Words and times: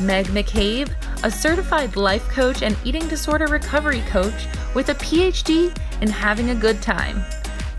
Meg 0.00 0.26
McCabe 0.26 0.94
a 1.22 1.30
certified 1.30 1.96
life 1.96 2.28
coach 2.28 2.62
and 2.62 2.76
eating 2.84 3.06
disorder 3.08 3.46
recovery 3.46 4.00
coach 4.02 4.46
with 4.74 4.90
a 4.90 4.94
PhD 4.94 5.76
in 6.00 6.08
having 6.08 6.50
a 6.50 6.54
good 6.54 6.80
time. 6.82 7.24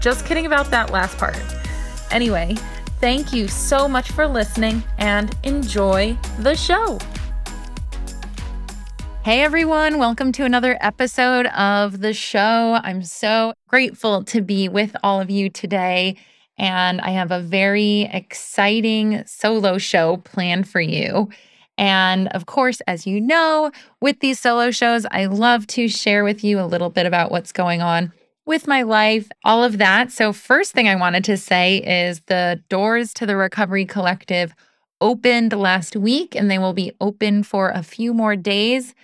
Just 0.01 0.25
kidding 0.25 0.45
about 0.45 0.69
that 0.71 0.91
last 0.91 1.17
part. 1.17 1.39
Anyway, 2.11 2.55
thank 2.99 3.31
you 3.33 3.47
so 3.47 3.87
much 3.87 4.11
for 4.11 4.27
listening 4.27 4.83
and 4.97 5.35
enjoy 5.43 6.17
the 6.39 6.55
show. 6.55 6.99
Hey 9.23 9.41
everyone, 9.41 9.97
welcome 9.97 10.31
to 10.33 10.45
another 10.45 10.77
episode 10.79 11.47
of 11.47 11.99
the 11.99 12.13
show. 12.13 12.79
I'm 12.81 13.03
so 13.03 13.53
grateful 13.67 14.23
to 14.25 14.41
be 14.41 14.69
with 14.69 14.95
all 15.03 15.21
of 15.21 15.29
you 15.29 15.49
today. 15.49 16.15
And 16.57 17.01
I 17.01 17.11
have 17.11 17.31
a 17.31 17.39
very 17.39 18.09
exciting 18.11 19.23
solo 19.27 19.77
show 19.77 20.17
planned 20.17 20.67
for 20.67 20.81
you. 20.81 21.29
And 21.77 22.27
of 22.29 22.45
course, 22.45 22.81
as 22.87 23.05
you 23.05 23.21
know, 23.21 23.71
with 24.01 24.19
these 24.19 24.39
solo 24.39 24.71
shows, 24.71 25.05
I 25.11 25.25
love 25.25 25.67
to 25.67 25.87
share 25.87 26.23
with 26.23 26.43
you 26.43 26.59
a 26.59 26.65
little 26.65 26.89
bit 26.89 27.05
about 27.05 27.31
what's 27.31 27.51
going 27.51 27.81
on 27.81 28.11
with 28.47 28.65
my 28.65 28.81
life, 28.81 29.29
all 29.43 29.63
of 29.63 29.77
that. 29.77 30.11
So, 30.11 30.33
first 30.33 30.71
thing 30.71 30.87
I 30.87 30.95
wanted 30.95 31.23
to 31.25 31.37
say 31.37 31.77
is 31.77 32.21
the 32.21 32.63
doors 32.69 33.13
to 33.15 33.25
the 33.25 33.35
Recovery 33.35 33.85
Collective 33.85 34.55
opened 34.99 35.53
last 35.53 35.95
week 35.95 36.33
and 36.33 36.49
they 36.49 36.57
will 36.57 36.73
be 36.73 36.93
open 36.99 37.43
for 37.43 37.69
a 37.69 37.83
few 37.83 38.13
more 38.13 38.35
days. 38.35 38.95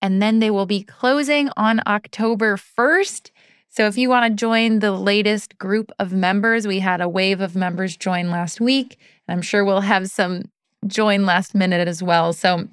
And 0.00 0.20
then 0.20 0.38
they 0.38 0.50
will 0.50 0.66
be 0.66 0.82
closing 0.82 1.48
on 1.56 1.80
October 1.86 2.58
1st. 2.58 3.30
So, 3.70 3.86
if 3.86 3.96
you 3.96 4.10
want 4.10 4.30
to 4.30 4.36
join 4.36 4.78
the 4.78 4.92
latest 4.92 5.58
group 5.58 5.90
of 5.98 6.12
members, 6.12 6.66
we 6.66 6.78
had 6.80 7.00
a 7.00 7.08
wave 7.08 7.40
of 7.40 7.56
members 7.56 7.96
join 7.96 8.30
last 8.30 8.60
week. 8.60 8.98
And 9.26 9.34
I'm 9.34 9.42
sure 9.42 9.64
we'll 9.64 9.80
have 9.80 10.08
some 10.08 10.50
join 10.86 11.26
last 11.26 11.54
minute 11.54 11.88
as 11.88 12.02
well. 12.02 12.32
So 12.32 12.68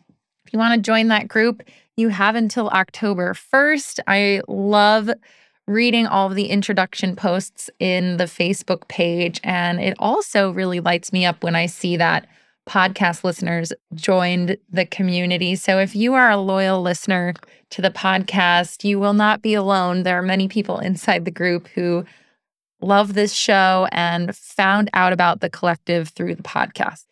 if 0.46 0.54
you 0.54 0.60
want 0.60 0.76
to 0.76 0.82
join 0.82 1.08
that 1.08 1.28
group, 1.28 1.64
you 1.98 2.10
have 2.10 2.36
until 2.36 2.70
October 2.70 3.34
1st. 3.34 4.00
I 4.08 4.42
love 4.48 5.10
reading 5.68 6.08
all 6.08 6.28
of 6.28 6.36
the 6.36 6.48
introduction 6.48 7.16
posts 7.16 7.70
in 7.80 8.18
the 8.18 8.26
Facebook 8.26 8.88
page. 8.88 9.40
And 9.44 9.80
it 9.80 9.96
also 10.00 10.52
really 10.52 10.80
lights 10.80 11.14
me 11.14 11.26
up 11.26 11.44
when 11.44 11.56
I 11.56 11.68
see 11.68 11.98
that 11.98 12.28
podcast 12.68 13.24
listeners 13.24 13.74
joined 13.96 14.58
the 14.70 14.86
community. 14.86 15.56
So 15.56 15.80
if 15.80 15.96
you 15.96 16.14
are 16.14 16.30
a 16.30 16.38
loyal 16.38 16.82
listener 16.82 17.34
to 17.72 17.82
the 17.82 17.90
podcast, 17.90 18.84
you 18.84 19.00
will 19.00 19.14
not 19.14 19.42
be 19.42 19.54
alone. 19.54 20.04
There 20.04 20.18
are 20.18 20.24
many 20.24 20.48
people 20.48 20.80
inside 20.80 21.26
the 21.26 21.32
group 21.32 21.68
who 21.70 22.06
love 22.82 23.14
this 23.14 23.34
show 23.34 23.88
and 23.92 24.36
found 24.36 24.90
out 24.94 25.14
about 25.14 25.40
the 25.40 25.50
collective 25.50 26.10
through 26.10 26.36
the 26.36 26.44
podcast. 26.44 27.06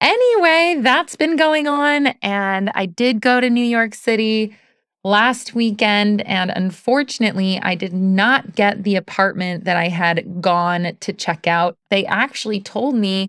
Anyway, 0.00 0.80
that's 0.80 1.16
been 1.16 1.36
going 1.36 1.66
on. 1.66 2.08
And 2.22 2.70
I 2.74 2.86
did 2.86 3.20
go 3.20 3.40
to 3.40 3.50
New 3.50 3.64
York 3.64 3.94
City 3.94 4.56
last 5.04 5.54
weekend. 5.54 6.22
And 6.26 6.50
unfortunately, 6.50 7.58
I 7.62 7.74
did 7.74 7.92
not 7.92 8.54
get 8.54 8.82
the 8.82 8.96
apartment 8.96 9.64
that 9.64 9.76
I 9.76 9.88
had 9.88 10.40
gone 10.40 10.96
to 11.00 11.12
check 11.12 11.46
out. 11.46 11.76
They 11.90 12.06
actually 12.06 12.60
told 12.60 12.94
me 12.94 13.28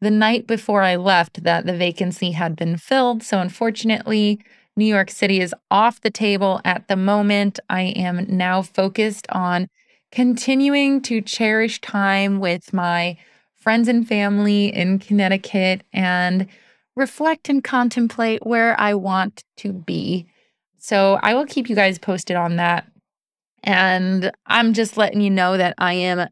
the 0.00 0.10
night 0.10 0.46
before 0.46 0.82
I 0.82 0.96
left 0.96 1.44
that 1.44 1.66
the 1.66 1.76
vacancy 1.76 2.32
had 2.32 2.56
been 2.56 2.76
filled. 2.76 3.22
So 3.22 3.40
unfortunately, 3.40 4.40
New 4.76 4.84
York 4.84 5.10
City 5.10 5.40
is 5.40 5.54
off 5.70 6.00
the 6.00 6.10
table 6.10 6.60
at 6.64 6.88
the 6.88 6.96
moment. 6.96 7.60
I 7.68 7.82
am 7.82 8.26
now 8.28 8.62
focused 8.62 9.26
on 9.30 9.68
continuing 10.10 11.02
to 11.02 11.20
cherish 11.20 11.80
time 11.80 12.40
with 12.40 12.72
my 12.72 13.16
friends 13.62 13.86
and 13.86 14.06
family 14.06 14.74
in 14.74 14.98
Connecticut 14.98 15.82
and 15.92 16.48
reflect 16.96 17.48
and 17.48 17.62
contemplate 17.62 18.44
where 18.44 18.78
I 18.78 18.94
want 18.94 19.44
to 19.58 19.72
be. 19.72 20.26
So 20.78 21.20
I 21.22 21.34
will 21.34 21.46
keep 21.46 21.68
you 21.68 21.76
guys 21.76 21.96
posted 21.96 22.36
on 22.36 22.56
that. 22.56 22.90
And 23.62 24.32
I'm 24.46 24.72
just 24.72 24.96
letting 24.96 25.20
you 25.20 25.30
know 25.30 25.56
that 25.56 25.74
I 25.78 25.94
am 25.94 26.28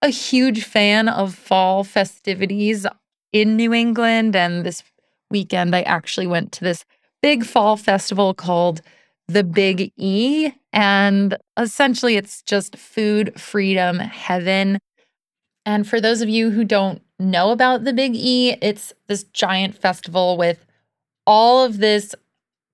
a 0.00 0.08
huge 0.08 0.64
fan 0.64 1.10
of 1.10 1.34
fall 1.34 1.84
festivities 1.84 2.86
in 3.30 3.56
New 3.56 3.74
England. 3.74 4.34
And 4.34 4.64
this 4.64 4.82
weekend, 5.30 5.76
I 5.76 5.82
actually 5.82 6.26
went 6.26 6.50
to 6.52 6.64
this 6.64 6.86
big 7.20 7.44
fall 7.44 7.76
festival 7.76 8.32
called 8.32 8.80
the 9.28 9.44
Big 9.44 9.92
E. 9.98 10.52
And 10.72 11.36
essentially, 11.58 12.16
it's 12.16 12.40
just 12.40 12.78
food 12.78 13.38
freedom 13.38 13.98
heaven. 13.98 14.78
And 15.70 15.86
for 15.86 16.00
those 16.00 16.20
of 16.20 16.28
you 16.28 16.50
who 16.50 16.64
don't 16.64 17.00
know 17.20 17.52
about 17.52 17.84
the 17.84 17.92
Big 17.92 18.16
E, 18.16 18.56
it's 18.60 18.92
this 19.06 19.22
giant 19.22 19.78
festival 19.78 20.36
with 20.36 20.66
all 21.28 21.64
of 21.64 21.78
this 21.78 22.12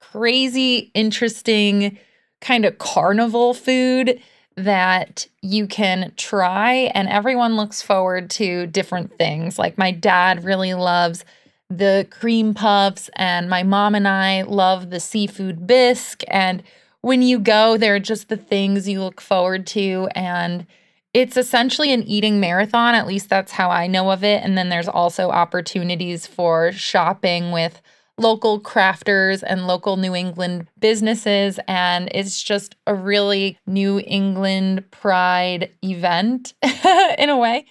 crazy, 0.00 0.90
interesting 0.94 1.98
kind 2.40 2.64
of 2.64 2.78
carnival 2.78 3.52
food 3.52 4.18
that 4.56 5.26
you 5.42 5.66
can 5.66 6.14
try. 6.16 6.90
And 6.94 7.06
everyone 7.10 7.56
looks 7.56 7.82
forward 7.82 8.30
to 8.30 8.66
different 8.68 9.18
things. 9.18 9.58
Like 9.58 9.76
my 9.76 9.90
dad 9.90 10.42
really 10.42 10.72
loves 10.72 11.22
the 11.68 12.06
cream 12.08 12.54
puffs, 12.54 13.10
and 13.16 13.50
my 13.50 13.62
mom 13.62 13.94
and 13.94 14.08
I 14.08 14.40
love 14.40 14.88
the 14.88 15.00
seafood 15.00 15.66
bisque. 15.66 16.22
And 16.28 16.62
when 17.02 17.20
you 17.20 17.40
go, 17.40 17.76
they're 17.76 17.98
just 17.98 18.30
the 18.30 18.38
things 18.38 18.88
you 18.88 19.02
look 19.02 19.20
forward 19.20 19.66
to. 19.68 20.08
And 20.14 20.66
it's 21.16 21.38
essentially 21.38 21.94
an 21.94 22.02
eating 22.02 22.40
marathon. 22.40 22.94
At 22.94 23.06
least 23.06 23.30
that's 23.30 23.50
how 23.50 23.70
I 23.70 23.86
know 23.86 24.10
of 24.10 24.22
it. 24.22 24.44
And 24.44 24.56
then 24.58 24.68
there's 24.68 24.86
also 24.86 25.30
opportunities 25.30 26.26
for 26.26 26.72
shopping 26.72 27.52
with 27.52 27.80
local 28.18 28.60
crafters 28.60 29.42
and 29.46 29.66
local 29.66 29.96
New 29.96 30.14
England 30.14 30.68
businesses. 30.78 31.58
And 31.66 32.10
it's 32.12 32.42
just 32.42 32.76
a 32.86 32.94
really 32.94 33.58
New 33.66 33.98
England 34.00 34.90
pride 34.90 35.70
event 35.82 36.52
in 37.18 37.30
a 37.30 37.38
way. 37.38 37.64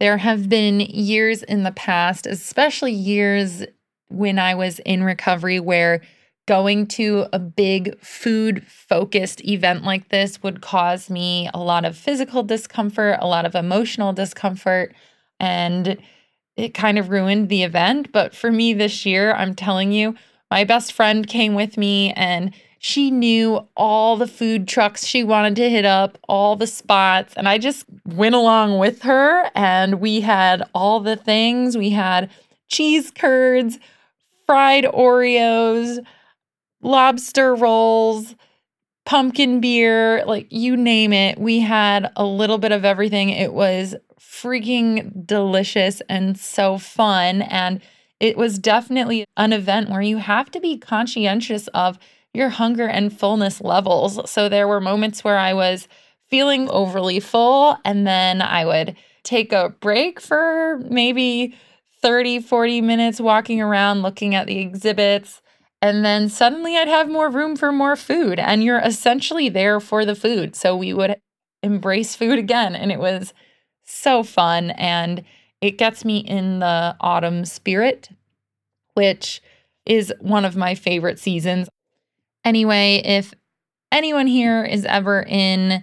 There 0.00 0.16
have 0.16 0.48
been 0.48 0.80
years 0.80 1.42
in 1.42 1.64
the 1.64 1.72
past, 1.72 2.26
especially 2.26 2.92
years 2.92 3.62
when 4.08 4.38
I 4.38 4.54
was 4.54 4.78
in 4.78 5.02
recovery, 5.02 5.60
where 5.60 6.00
going 6.46 6.86
to 6.86 7.26
a 7.32 7.38
big 7.38 8.00
food 8.00 8.64
focused 8.66 9.44
event 9.44 9.84
like 9.84 10.08
this 10.08 10.42
would 10.42 10.60
cause 10.60 11.10
me 11.10 11.50
a 11.52 11.58
lot 11.58 11.84
of 11.84 11.96
physical 11.96 12.42
discomfort, 12.42 13.18
a 13.20 13.26
lot 13.26 13.44
of 13.44 13.54
emotional 13.54 14.12
discomfort, 14.12 14.94
and 15.40 15.98
it 16.56 16.72
kind 16.72 16.98
of 16.98 17.10
ruined 17.10 17.48
the 17.48 17.62
event. 17.62 18.12
But 18.12 18.34
for 18.34 18.50
me 18.50 18.72
this 18.72 19.04
year, 19.04 19.34
I'm 19.34 19.54
telling 19.54 19.92
you, 19.92 20.14
my 20.50 20.64
best 20.64 20.92
friend 20.92 21.26
came 21.26 21.54
with 21.54 21.76
me 21.76 22.12
and 22.12 22.54
she 22.78 23.10
knew 23.10 23.66
all 23.76 24.16
the 24.16 24.28
food 24.28 24.68
trucks 24.68 25.04
she 25.04 25.24
wanted 25.24 25.56
to 25.56 25.68
hit 25.68 25.84
up, 25.84 26.18
all 26.28 26.54
the 26.54 26.66
spots, 26.66 27.34
and 27.36 27.48
I 27.48 27.58
just 27.58 27.84
went 28.04 28.34
along 28.34 28.78
with 28.78 29.02
her 29.02 29.50
and 29.54 30.00
we 30.00 30.20
had 30.20 30.62
all 30.74 31.00
the 31.00 31.16
things. 31.16 31.76
We 31.76 31.90
had 31.90 32.30
cheese 32.68 33.10
curds, 33.10 33.78
fried 34.46 34.84
Oreos, 34.84 36.04
lobster 36.82 37.54
rolls, 37.54 38.34
pumpkin 39.04 39.60
beer, 39.60 40.24
like 40.26 40.46
you 40.50 40.76
name 40.76 41.12
it. 41.12 41.38
We 41.38 41.60
had 41.60 42.10
a 42.16 42.24
little 42.24 42.58
bit 42.58 42.72
of 42.72 42.84
everything. 42.84 43.30
It 43.30 43.52
was 43.52 43.94
freaking 44.20 45.26
delicious 45.26 46.02
and 46.08 46.38
so 46.38 46.78
fun. 46.78 47.42
And 47.42 47.80
it 48.20 48.36
was 48.36 48.58
definitely 48.58 49.24
an 49.36 49.52
event 49.52 49.90
where 49.90 50.02
you 50.02 50.18
have 50.18 50.50
to 50.50 50.60
be 50.60 50.76
conscientious 50.78 51.68
of 51.68 51.98
your 52.34 52.48
hunger 52.50 52.86
and 52.86 53.16
fullness 53.16 53.60
levels. 53.60 54.30
So 54.30 54.48
there 54.48 54.68
were 54.68 54.80
moments 54.80 55.24
where 55.24 55.38
I 55.38 55.54
was 55.54 55.88
feeling 56.28 56.68
overly 56.68 57.20
full, 57.20 57.78
and 57.84 58.06
then 58.06 58.42
I 58.42 58.64
would 58.64 58.96
take 59.22 59.52
a 59.52 59.70
break 59.80 60.20
for 60.20 60.80
maybe 60.90 61.54
30, 62.02 62.40
40 62.40 62.80
minutes 62.80 63.20
walking 63.20 63.60
around 63.60 64.02
looking 64.02 64.34
at 64.34 64.46
the 64.46 64.58
exhibits 64.58 65.40
and 65.82 66.04
then 66.04 66.28
suddenly 66.28 66.76
I'd 66.76 66.88
have 66.88 67.10
more 67.10 67.30
room 67.30 67.56
for 67.56 67.70
more 67.70 67.96
food. 67.96 68.38
And 68.38 68.62
you're 68.62 68.80
essentially 68.80 69.48
there 69.48 69.80
for 69.80 70.04
the 70.04 70.14
food. 70.14 70.56
So 70.56 70.76
we 70.76 70.92
would 70.92 71.16
embrace 71.62 72.16
food 72.16 72.38
again. 72.38 72.74
And 72.74 72.90
it 72.90 72.98
was 72.98 73.34
so 73.84 74.22
fun. 74.22 74.70
And 74.70 75.24
it 75.60 75.78
gets 75.78 76.04
me 76.04 76.18
in 76.18 76.60
the 76.60 76.96
autumn 77.00 77.44
spirit, 77.44 78.08
which 78.94 79.42
is 79.84 80.12
one 80.20 80.44
of 80.44 80.56
my 80.56 80.74
favorite 80.74 81.18
seasons. 81.18 81.68
Anyway, 82.44 83.02
if 83.04 83.34
anyone 83.92 84.26
here 84.26 84.64
is 84.64 84.84
ever 84.84 85.22
in 85.22 85.82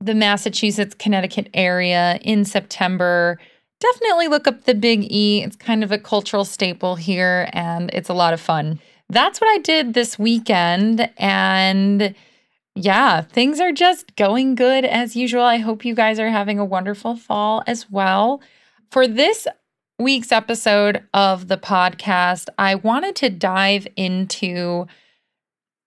the 0.00 0.14
Massachusetts, 0.14 0.94
Connecticut 0.94 1.50
area 1.52 2.18
in 2.22 2.44
September, 2.44 3.38
definitely 3.80 4.28
look 4.28 4.46
up 4.46 4.64
the 4.64 4.74
Big 4.74 5.10
E. 5.12 5.42
It's 5.42 5.56
kind 5.56 5.84
of 5.84 5.92
a 5.92 5.98
cultural 5.98 6.44
staple 6.44 6.96
here 6.96 7.48
and 7.52 7.90
it's 7.92 8.08
a 8.08 8.14
lot 8.14 8.32
of 8.32 8.40
fun. 8.40 8.78
That's 9.10 9.40
what 9.40 9.50
I 9.50 9.58
did 9.58 9.94
this 9.94 10.18
weekend. 10.18 11.10
And 11.18 12.14
yeah, 12.76 13.22
things 13.22 13.58
are 13.60 13.72
just 13.72 14.14
going 14.14 14.54
good 14.54 14.84
as 14.84 15.16
usual. 15.16 15.42
I 15.42 15.58
hope 15.58 15.84
you 15.84 15.94
guys 15.96 16.20
are 16.20 16.30
having 16.30 16.60
a 16.60 16.64
wonderful 16.64 17.16
fall 17.16 17.64
as 17.66 17.90
well. 17.90 18.40
For 18.90 19.08
this 19.08 19.48
week's 19.98 20.30
episode 20.30 21.02
of 21.12 21.48
the 21.48 21.58
podcast, 21.58 22.48
I 22.56 22.76
wanted 22.76 23.16
to 23.16 23.30
dive 23.30 23.88
into 23.96 24.86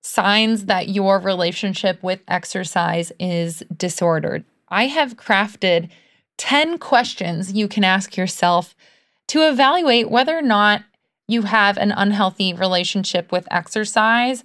signs 0.03 0.65
that 0.65 0.89
your 0.89 1.17
relationship 1.17 2.03
with 2.03 2.19
exercise 2.27 3.13
is 3.21 3.63
disordered. 3.75 4.43
I 4.67 4.87
have 4.87 5.15
crafted 5.15 5.89
10 6.37 6.77
questions 6.77 7.53
you 7.53 7.69
can 7.69 7.85
ask 7.85 8.17
yourself 8.17 8.75
to 9.29 9.47
evaluate 9.47 10.11
whether 10.11 10.37
or 10.37 10.41
not 10.41 10.83
you 11.27 11.43
have 11.43 11.77
an 11.77 11.91
unhealthy 11.91 12.53
relationship 12.53 13.31
with 13.31 13.47
exercise 13.51 14.43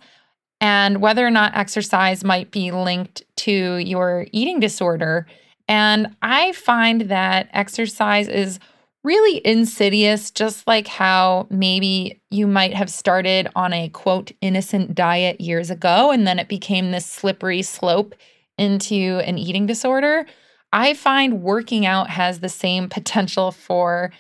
and 0.61 1.01
whether 1.01 1.27
or 1.27 1.31
not 1.31 1.57
exercise 1.57 2.25
might 2.25 2.51
be 2.51 2.71
linked 2.71 3.23
to 3.37 3.77
your 3.77 4.27
eating 4.33 4.61
disorder. 4.61 5.27
And 5.69 6.17
I 6.23 6.53
find 6.53 7.03
that 7.03 7.49
exercise 7.53 8.29
is 8.29 8.59
really 9.05 9.41
insidious, 9.47 10.31
just 10.31 10.67
like 10.67 10.87
how 10.87 11.47
maybe 11.51 12.21
you 12.31 12.47
might 12.47 12.75
have 12.75 12.91
started 12.91 13.49
on 13.55 13.73
a 13.73 13.89
quote 13.91 14.33
innocent 14.41 14.95
diet 14.95 15.41
years 15.41 15.71
ago 15.71 16.11
and 16.11 16.27
then 16.27 16.39
it 16.39 16.49
became 16.49 16.91
this 16.91 17.07
slippery 17.07 17.63
slope 17.63 18.15
into 18.57 19.21
an 19.25 19.39
eating 19.39 19.67
disorder. 19.67 20.27
I 20.73 20.95
find 20.95 21.43
working 21.43 21.87
out 21.87 22.11
has 22.11 22.41
the 22.41 22.49
same 22.49 22.89
potential 22.89 23.53
for 23.53 24.11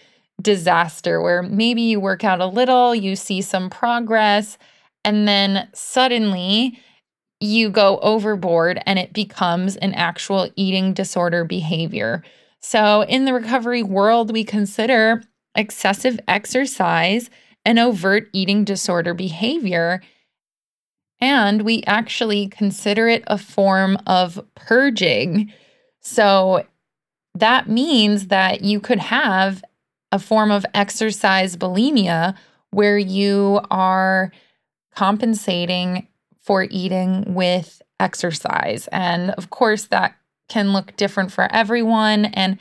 disaster 0.40 1.20
where 1.20 1.43
maybe 1.43 1.82
you 1.82 2.00
work 2.00 2.25
out 2.25 2.40
a 2.40 2.46
little, 2.46 2.94
you 2.94 3.17
see 3.17 3.43
some 3.43 3.70
progress, 3.70 4.58
and 5.05 5.26
then 5.26 5.69
suddenly 5.75 6.79
you 7.40 7.70
go 7.70 7.99
overboard 7.99 8.81
and 8.87 8.99
it 8.99 9.12
becomes 9.12 9.76
an 9.76 9.94
actual 9.94 10.50
eating 10.56 10.93
disorder 10.93 11.44
behavior. 11.44 12.23
So, 12.61 13.02
in 13.02 13.25
the 13.25 13.32
recovery 13.32 13.82
world, 13.82 14.32
we 14.32 14.44
consider 14.44 15.23
excessive 15.55 16.19
exercise 16.29 17.31
an 17.64 17.79
overt 17.79 18.29
eating 18.32 18.64
disorder 18.64 19.14
behavior. 19.14 20.00
And 21.20 21.62
we 21.62 21.82
actually 21.84 22.49
consider 22.49 23.08
it 23.08 23.25
a 23.26 23.38
form 23.38 23.99
of 24.06 24.41
purging. 24.55 25.52
So, 26.00 26.64
that 27.34 27.69
means 27.69 28.29
that 28.29 28.62
you 28.62 28.81
could 28.81 28.99
have 28.99 29.62
a 30.12 30.19
form 30.19 30.50
of 30.50 30.64
exercise 30.75 31.56
bulimia 31.56 32.34
where 32.70 32.99
you 32.99 33.60
are 33.70 34.32
compensating 34.94 36.06
for 36.40 36.66
eating 36.70 37.34
with 37.34 37.82
exercise. 38.00 38.88
And 38.90 39.31
of 39.32 39.50
course, 39.50 39.87
that 39.87 40.14
can 40.49 40.72
look 40.72 40.96
different 40.96 41.31
for 41.31 41.52
everyone. 41.52 42.26
And 42.26 42.58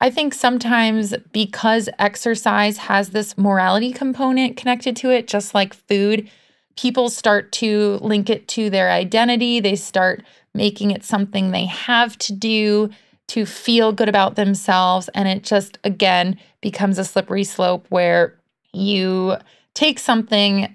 I 0.00 0.10
think 0.10 0.34
sometimes 0.34 1.14
because 1.32 1.88
exercise 1.98 2.78
has 2.78 3.10
this 3.10 3.36
morality 3.36 3.92
component 3.92 4.56
connected 4.56 4.94
to 4.96 5.10
it, 5.10 5.26
just 5.26 5.54
like 5.54 5.74
food, 5.74 6.30
people 6.76 7.08
start 7.08 7.50
to 7.50 7.98
link 8.02 8.30
it 8.30 8.46
to 8.48 8.70
their 8.70 8.90
identity. 8.90 9.58
They 9.58 9.74
start 9.74 10.22
making 10.54 10.90
it 10.92 11.02
something 11.02 11.50
they 11.50 11.66
have 11.66 12.16
to 12.18 12.32
do 12.32 12.90
to 13.28 13.46
feel 13.46 13.92
good 13.92 14.08
about 14.08 14.34
themselves. 14.36 15.08
And 15.14 15.28
it 15.28 15.42
just, 15.42 15.78
again, 15.84 16.38
becomes 16.60 16.98
a 16.98 17.04
slippery 17.04 17.44
slope 17.44 17.86
where 17.88 18.34
you 18.72 19.36
take 19.74 19.98
something 19.98 20.74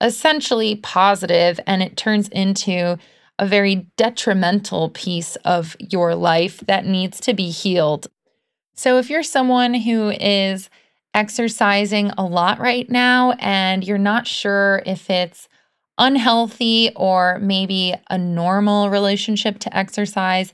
essentially 0.00 0.76
positive 0.76 1.60
and 1.66 1.82
it 1.82 1.96
turns 1.96 2.28
into 2.28 2.98
a 3.38 3.46
very 3.46 3.86
detrimental 3.96 4.90
piece 4.90 5.36
of 5.36 5.76
your 5.78 6.14
life 6.14 6.60
that 6.60 6.86
needs 6.86 7.20
to 7.20 7.34
be 7.34 7.50
healed. 7.50 8.08
So, 8.74 8.98
if 8.98 9.10
you're 9.10 9.22
someone 9.22 9.74
who 9.74 10.10
is 10.10 10.70
exercising 11.14 12.10
a 12.16 12.24
lot 12.24 12.60
right 12.60 12.88
now 12.88 13.32
and 13.40 13.84
you're 13.84 13.98
not 13.98 14.26
sure 14.26 14.82
if 14.86 15.10
it's 15.10 15.48
unhealthy 15.98 16.92
or 16.94 17.38
maybe 17.40 17.94
a 18.08 18.16
normal 18.16 18.88
relationship 18.88 19.58
to 19.60 19.76
exercise, 19.76 20.52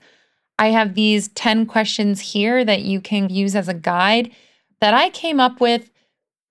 I 0.59 0.69
have 0.69 0.95
these 0.95 1.29
10 1.29 1.67
questions 1.67 2.21
here 2.21 2.65
that 2.65 2.83
you 2.83 3.01
can 3.01 3.29
use 3.29 3.57
as 3.57 3.69
a 3.69 3.75
guide 3.75 4.31
that 4.81 4.95
I 4.95 5.11
came 5.11 5.41
up 5.41 5.61
with 5.61 5.91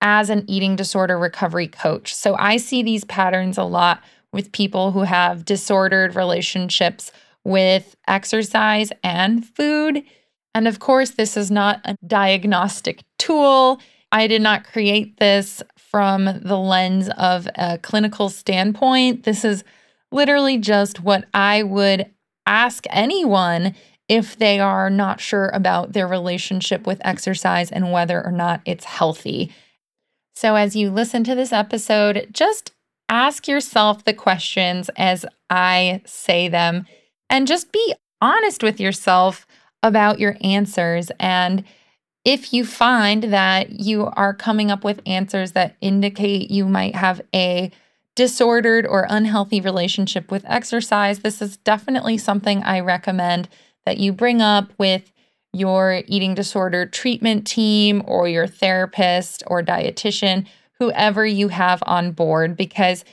as 0.00 0.28
an 0.28 0.44
eating 0.48 0.76
disorder 0.76 1.18
recovery 1.18 1.68
coach. 1.68 2.14
So 2.14 2.36
I 2.36 2.58
see 2.58 2.82
these 2.82 3.04
patterns 3.04 3.56
a 3.56 3.64
lot 3.64 4.02
with 4.32 4.52
people 4.52 4.92
who 4.92 5.02
have 5.02 5.44
disordered 5.44 6.16
relationships 6.16 7.12
with 7.44 7.96
exercise 8.06 8.90
and 9.02 9.46
food. 9.46 10.02
And 10.54 10.68
of 10.68 10.78
course, 10.78 11.10
this 11.10 11.36
is 11.36 11.50
not 11.50 11.80
a 11.84 11.96
diagnostic 12.06 13.02
tool. 13.18 13.80
I 14.12 14.26
did 14.26 14.42
not 14.42 14.64
create 14.64 15.18
this 15.18 15.62
from 15.76 16.24
the 16.24 16.58
lens 16.58 17.08
of 17.16 17.48
a 17.54 17.78
clinical 17.78 18.28
standpoint. 18.28 19.24
This 19.24 19.44
is 19.44 19.64
literally 20.12 20.58
just 20.58 21.00
what 21.00 21.24
I 21.32 21.62
would 21.62 22.10
ask 22.46 22.84
anyone 22.90 23.74
if 24.08 24.36
they 24.36 24.60
are 24.60 24.90
not 24.90 25.20
sure 25.20 25.48
about 25.48 25.92
their 25.92 26.06
relationship 26.06 26.86
with 26.86 27.00
exercise 27.04 27.70
and 27.70 27.92
whether 27.92 28.24
or 28.24 28.32
not 28.32 28.60
it's 28.64 28.84
healthy. 28.84 29.52
So, 30.34 30.56
as 30.56 30.76
you 30.76 30.90
listen 30.90 31.24
to 31.24 31.34
this 31.34 31.52
episode, 31.52 32.28
just 32.32 32.72
ask 33.08 33.46
yourself 33.46 34.04
the 34.04 34.14
questions 34.14 34.90
as 34.96 35.24
I 35.48 36.02
say 36.04 36.48
them 36.48 36.86
and 37.30 37.46
just 37.46 37.72
be 37.72 37.94
honest 38.20 38.62
with 38.62 38.80
yourself 38.80 39.46
about 39.82 40.18
your 40.18 40.36
answers. 40.40 41.10
And 41.20 41.64
if 42.24 42.52
you 42.52 42.64
find 42.64 43.24
that 43.24 43.80
you 43.80 44.06
are 44.16 44.34
coming 44.34 44.70
up 44.70 44.82
with 44.82 45.02
answers 45.06 45.52
that 45.52 45.76
indicate 45.80 46.50
you 46.50 46.66
might 46.66 46.96
have 46.96 47.20
a 47.34 47.70
disordered 48.16 48.86
or 48.86 49.06
unhealthy 49.10 49.60
relationship 49.60 50.30
with 50.30 50.44
exercise, 50.46 51.18
this 51.18 51.42
is 51.42 51.58
definitely 51.58 52.16
something 52.16 52.62
I 52.62 52.80
recommend 52.80 53.48
that 53.86 53.98
you 53.98 54.12
bring 54.12 54.40
up 54.40 54.72
with 54.78 55.12
your 55.52 56.02
eating 56.06 56.34
disorder 56.34 56.84
treatment 56.86 57.46
team 57.46 58.02
or 58.06 58.28
your 58.28 58.46
therapist 58.46 59.42
or 59.46 59.62
dietitian 59.62 60.46
whoever 60.78 61.24
you 61.24 61.48
have 61.48 61.82
on 61.86 62.10
board, 62.10 62.56
because 62.56 63.04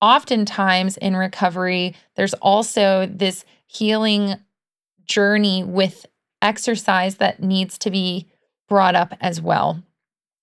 oftentimes 0.00 0.96
in 0.96 1.16
recovery, 1.16 1.94
there's 2.16 2.34
also 2.34 3.06
this 3.06 3.44
healing 3.66 4.34
journey 5.04 5.62
with 5.62 6.06
exercise 6.40 7.16
that 7.16 7.42
needs 7.42 7.78
to 7.78 7.90
be 7.90 8.26
brought 8.68 8.94
up 8.94 9.14
as 9.20 9.40
well. 9.40 9.82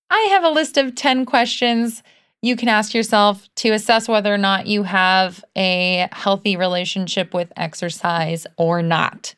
I 0.09 0.27
have 0.31 0.43
a 0.43 0.49
list 0.49 0.77
of 0.77 0.95
10 0.95 1.25
questions 1.25 2.03
you 2.41 2.55
can 2.55 2.69
ask 2.69 2.93
yourself 2.93 3.49
to 3.55 3.71
assess 3.71 4.07
whether 4.07 4.33
or 4.33 4.37
not 4.37 4.65
you 4.65 4.83
have 4.83 5.43
a 5.57 6.07
healthy 6.13 6.55
relationship 6.55 7.33
with 7.33 7.51
exercise 7.57 8.47
or 8.57 8.81
not. 8.81 9.35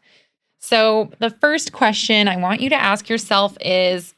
So, 0.61 1.09
the 1.19 1.31
first 1.31 1.73
question 1.73 2.27
I 2.27 2.37
want 2.37 2.61
you 2.61 2.69
to 2.69 2.75
ask 2.75 3.09
yourself 3.09 3.57
is 3.61 4.13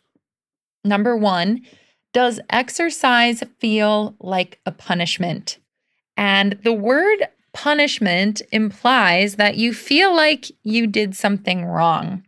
number 0.84 1.16
one, 1.16 1.62
does 2.12 2.40
exercise 2.50 3.42
feel 3.60 4.16
like 4.20 4.60
a 4.66 4.72
punishment? 4.72 5.58
And 6.18 6.60
the 6.64 6.74
word 6.74 7.28
punishment 7.54 8.42
implies 8.52 9.36
that 9.38 9.56
you 9.56 9.74
feel 9.74 10.14
like 10.14 10.52
you 10.64 10.86
did 10.86 11.16
something 11.16 11.66
wrong. 11.66 12.24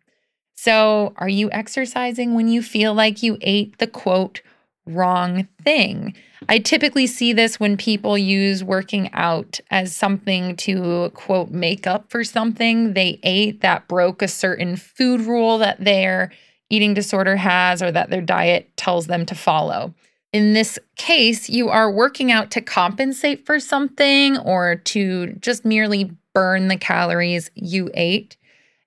So, 0.56 1.14
are 1.18 1.30
you 1.30 1.52
exercising 1.52 2.34
when 2.34 2.48
you 2.48 2.62
feel 2.62 2.94
like 2.94 3.22
you 3.22 3.38
ate 3.42 3.78
the 3.80 3.88
quote 3.88 4.42
wrong 4.86 5.48
thing? 5.62 6.16
I 6.48 6.60
typically 6.60 7.08
see 7.08 7.34
this 7.34 7.60
when 7.60 7.78
people 7.78 8.18
use 8.18 8.64
working 8.64 9.12
out 9.14 9.60
as 9.72 9.96
something 9.96 10.56
to 10.58 11.10
quote 11.16 11.50
make 11.50 11.88
up 11.88 12.12
for 12.12 12.24
something 12.24 12.94
they 12.94 13.20
ate 13.24 13.62
that 13.62 13.88
broke 13.88 14.22
a 14.22 14.28
certain 14.28 14.76
food 14.76 15.22
rule 15.22 15.58
that 15.60 15.84
their 15.84 16.32
eating 16.70 16.94
disorder 16.94 17.36
has 17.36 17.82
or 17.82 17.92
that 17.92 18.10
their 18.10 18.22
diet 18.22 18.76
tells 18.78 19.08
them 19.08 19.26
to 19.26 19.36
follow. 19.36 19.94
In 20.34 20.54
this 20.54 20.78
case, 20.98 21.50
you 21.50 21.70
are 21.70 21.90
working 21.90 22.32
out 22.32 22.52
to 22.52 22.62
compensate 22.62 23.46
for 23.46 23.60
something 23.60 24.38
or 24.40 24.76
to 24.76 25.34
just 25.40 25.64
merely 25.64 26.12
burn 26.34 26.68
the 26.68 26.78
calories 26.78 27.50
you 27.56 27.90
ate. 27.94 28.36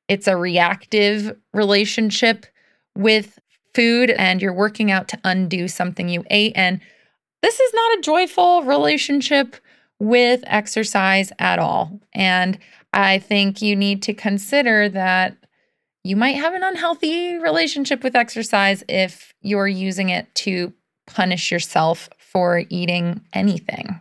It's 0.08 0.26
a 0.26 0.36
reactive 0.36 1.36
relationship 1.54 2.46
with 2.94 3.38
food, 3.74 4.10
and 4.10 4.42
you're 4.42 4.52
working 4.52 4.90
out 4.90 5.08
to 5.08 5.20
undo 5.24 5.68
something 5.68 6.08
you 6.08 6.24
ate. 6.30 6.52
And 6.54 6.80
this 7.42 7.60
is 7.60 7.72
not 7.74 7.98
a 7.98 8.02
joyful 8.02 8.62
relationship 8.62 9.56
with 9.98 10.42
exercise 10.46 11.32
at 11.38 11.58
all. 11.58 12.00
And 12.12 12.58
I 12.92 13.18
think 13.18 13.62
you 13.62 13.76
need 13.76 14.02
to 14.04 14.14
consider 14.14 14.88
that 14.90 15.36
you 16.04 16.16
might 16.16 16.36
have 16.36 16.54
an 16.54 16.62
unhealthy 16.62 17.36
relationship 17.36 18.02
with 18.02 18.16
exercise 18.16 18.82
if 18.88 19.34
you're 19.42 19.68
using 19.68 20.08
it 20.08 20.32
to 20.36 20.72
punish 21.06 21.50
yourself 21.50 22.08
for 22.18 22.62
eating 22.70 23.20
anything. 23.32 24.00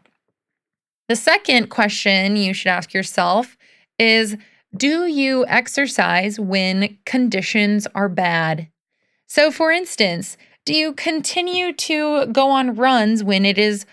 The 1.09 1.15
second 1.15 1.69
question 1.69 2.35
you 2.35 2.53
should 2.53 2.67
ask 2.67 2.93
yourself 2.93 3.57
is 3.97 4.37
Do 4.75 5.05
you 5.05 5.45
exercise 5.47 6.39
when 6.39 6.97
conditions 7.05 7.87
are 7.95 8.09
bad? 8.09 8.67
So, 9.25 9.51
for 9.51 9.71
instance, 9.71 10.37
do 10.67 10.73
you 10.73 10.91
continue 10.91 11.71
to 11.71 12.25
go 12.25 12.49
on 12.49 12.75
runs 12.75 13.23
when 13.23 13.45
it 13.45 13.57
is 13.57 13.85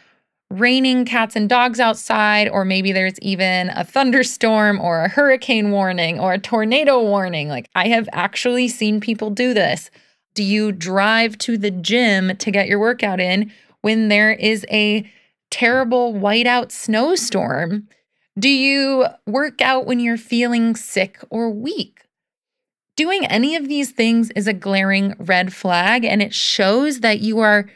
raining 0.50 1.04
cats 1.04 1.36
and 1.36 1.48
dogs 1.48 1.78
outside, 1.78 2.48
or 2.48 2.64
maybe 2.64 2.90
there's 2.90 3.16
even 3.20 3.68
a 3.76 3.84
thunderstorm 3.84 4.80
or 4.80 5.04
a 5.04 5.08
hurricane 5.08 5.70
warning 5.70 6.18
or 6.18 6.32
a 6.32 6.38
tornado 6.40 7.00
warning? 7.00 7.46
Like, 7.46 7.70
I 7.76 7.86
have 7.86 8.08
actually 8.12 8.66
seen 8.66 9.00
people 9.00 9.30
do 9.30 9.54
this. 9.54 9.88
Do 10.34 10.42
you 10.42 10.72
drive 10.72 11.38
to 11.38 11.56
the 11.56 11.70
gym 11.70 12.36
to 12.38 12.50
get 12.50 12.66
your 12.66 12.80
workout 12.80 13.20
in 13.20 13.52
when 13.82 14.08
there 14.08 14.32
is 14.32 14.66
a 14.68 15.08
terrible 15.52 16.12
whiteout 16.12 16.72
snowstorm? 16.72 17.86
Do 18.36 18.48
you 18.48 19.06
work 19.28 19.62
out 19.62 19.86
when 19.86 20.00
you're 20.00 20.16
feeling 20.16 20.74
sick 20.74 21.20
or 21.30 21.50
weak? 21.50 22.03
Doing 22.96 23.26
any 23.26 23.56
of 23.56 23.68
these 23.68 23.90
things 23.90 24.30
is 24.30 24.46
a 24.46 24.52
glaring 24.52 25.14
red 25.18 25.52
flag, 25.52 26.04
and 26.04 26.22
it 26.22 26.32
shows 26.32 27.00
that 27.00 27.20
you 27.20 27.40
are 27.40 27.68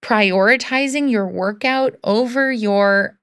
prioritizing 0.00 1.10
your 1.10 1.26
workout 1.26 1.96
over 2.04 2.52
your 2.52 3.18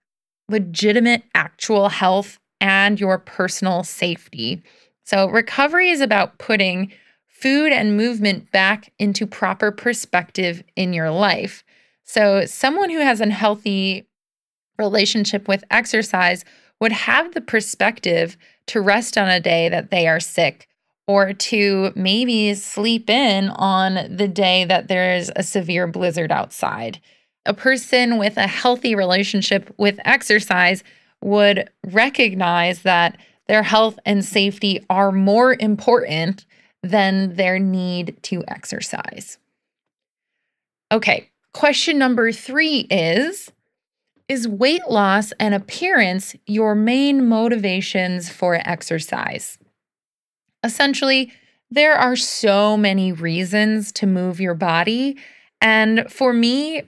legitimate 0.49 1.23
actual 1.33 1.87
health 1.87 2.37
and 2.59 2.99
your 2.99 3.17
personal 3.17 3.83
safety. 3.83 4.61
So, 5.05 5.29
recovery 5.29 5.89
is 5.89 6.01
about 6.01 6.37
putting 6.37 6.91
food 7.27 7.71
and 7.71 7.95
movement 7.95 8.51
back 8.51 8.91
into 8.99 9.25
proper 9.25 9.71
perspective 9.71 10.63
in 10.75 10.91
your 10.91 11.11
life. 11.11 11.63
So, 12.03 12.45
someone 12.45 12.89
who 12.89 12.99
has 12.99 13.21
a 13.21 13.29
healthy 13.29 14.07
relationship 14.77 15.47
with 15.47 15.63
exercise 15.71 16.43
would 16.81 16.91
have 16.91 17.33
the 17.33 17.41
perspective 17.41 18.35
to 18.67 18.81
rest 18.81 19.17
on 19.17 19.29
a 19.29 19.39
day 19.39 19.69
that 19.69 19.91
they 19.91 20.07
are 20.07 20.19
sick 20.19 20.67
or 21.07 21.33
to 21.33 21.91
maybe 21.95 22.53
sleep 22.55 23.09
in 23.09 23.49
on 23.49 24.15
the 24.15 24.27
day 24.27 24.65
that 24.65 24.87
there's 24.87 25.29
a 25.35 25.43
severe 25.43 25.87
blizzard 25.87 26.31
outside. 26.31 26.99
A 27.45 27.53
person 27.53 28.17
with 28.17 28.37
a 28.37 28.47
healthy 28.47 28.95
relationship 28.95 29.73
with 29.77 29.99
exercise 30.03 30.83
would 31.21 31.69
recognize 31.85 32.81
that 32.81 33.17
their 33.47 33.63
health 33.63 33.99
and 34.05 34.25
safety 34.25 34.83
are 34.89 35.11
more 35.11 35.55
important 35.59 36.45
than 36.81 37.35
their 37.35 37.59
need 37.59 38.17
to 38.23 38.43
exercise. 38.47 39.37
Okay, 40.91 41.29
question 41.53 41.97
number 41.97 42.31
three 42.31 42.87
is 42.89 43.51
Is 44.27 44.47
weight 44.47 44.87
loss 44.89 45.31
and 45.39 45.53
appearance 45.53 46.35
your 46.47 46.73
main 46.73 47.27
motivations 47.27 48.29
for 48.29 48.55
exercise? 48.65 49.57
Essentially, 50.65 51.31
there 51.69 51.95
are 51.95 52.15
so 52.15 52.75
many 52.75 53.11
reasons 53.11 53.91
to 53.93 54.07
move 54.07 54.39
your 54.39 54.55
body. 54.55 55.17
And 55.61 56.11
for 56.11 56.33
me, 56.33 56.83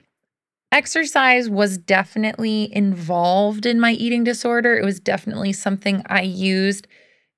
exercise 0.72 1.48
was 1.48 1.78
definitely 1.78 2.74
involved 2.74 3.66
in 3.66 3.80
my 3.80 3.92
eating 3.92 4.24
disorder. 4.24 4.76
It 4.76 4.84
was 4.84 5.00
definitely 5.00 5.52
something 5.52 6.02
I 6.06 6.22
used 6.22 6.86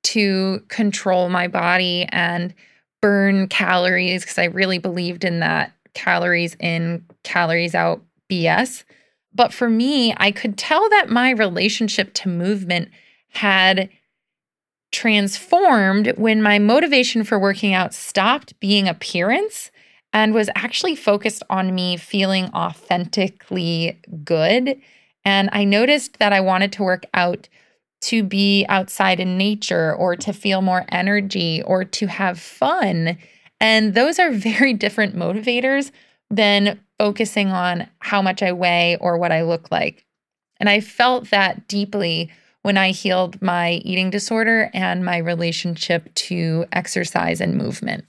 to 0.03 0.65
control 0.69 1.29
my 1.29 1.47
body 1.47 2.07
and 2.11 2.55
burn 3.03 3.47
calories 3.49 4.23
because 4.23 4.39
I 4.39 4.45
really 4.45 4.79
believed 4.79 5.25
in 5.25 5.41
that 5.41 5.73
calories 5.95 6.57
in, 6.59 7.05
calories 7.23 7.75
out 7.75 8.03
BS. 8.31 8.85
But 9.35 9.53
for 9.53 9.69
me, 9.69 10.15
I 10.17 10.31
could 10.33 10.57
tell 10.57 10.89
that 10.91 11.11
my 11.11 11.31
relationship 11.31 12.15
to 12.15 12.29
movement 12.29 12.89
had 13.29 13.91
transformed 14.93 16.13
when 16.17 16.43
my 16.43 16.59
motivation 16.59 17.25
for 17.25 17.39
working 17.39 17.73
out 17.75 17.95
stopped 17.95 18.59
being 18.61 18.89
appearance 18.89 19.71
and 20.13 20.35
was 20.35 20.51
actually 20.55 20.97
focused 20.97 21.43
on 21.49 21.75
me 21.75 21.97
feeling 21.97 22.47
authentically 22.47 24.01
good. 24.25 24.81
And 25.25 25.49
I 25.53 25.65
noticed 25.65 26.19
that 26.19 26.33
I 26.33 26.41
wanted 26.41 26.73
to 26.73 26.83
work 26.83 27.05
out 27.15 27.49
to 28.03 28.23
be 28.23 28.65
outside 28.69 29.21
in 29.21 29.37
nature 29.37 29.95
or 29.95 30.17
to 30.17 30.33
feel 30.33 30.63
more 30.63 30.87
energy 30.89 31.63
or 31.63 31.85
to 31.85 32.07
have 32.07 32.41
fun. 32.41 33.19
And 33.61 33.95
those 33.95 34.19
are 34.19 34.31
very 34.31 34.73
different 34.73 35.15
motivators 35.15 35.91
than 36.31 36.81
focusing 36.99 37.49
on 37.49 37.89
how 37.99 38.23
much 38.23 38.43
I 38.43 38.53
weigh 38.53 38.97
or 39.01 39.19
what 39.19 39.33
I 39.33 39.43
look 39.43 39.71
like. 39.71 40.07
And 40.59 40.69
I 40.69 40.81
felt 40.81 41.31
that 41.31 41.69
deeply 41.69 42.31
when 42.62 42.76
I 42.76 42.90
healed 42.90 43.40
my 43.40 43.73
eating 43.85 44.11
disorder 44.11 44.71
and 44.75 45.05
my 45.05 45.19
relationship 45.19 46.12
to 46.14 46.67
exercise 46.73 47.40
and 47.40 47.57
movement. 47.57 48.05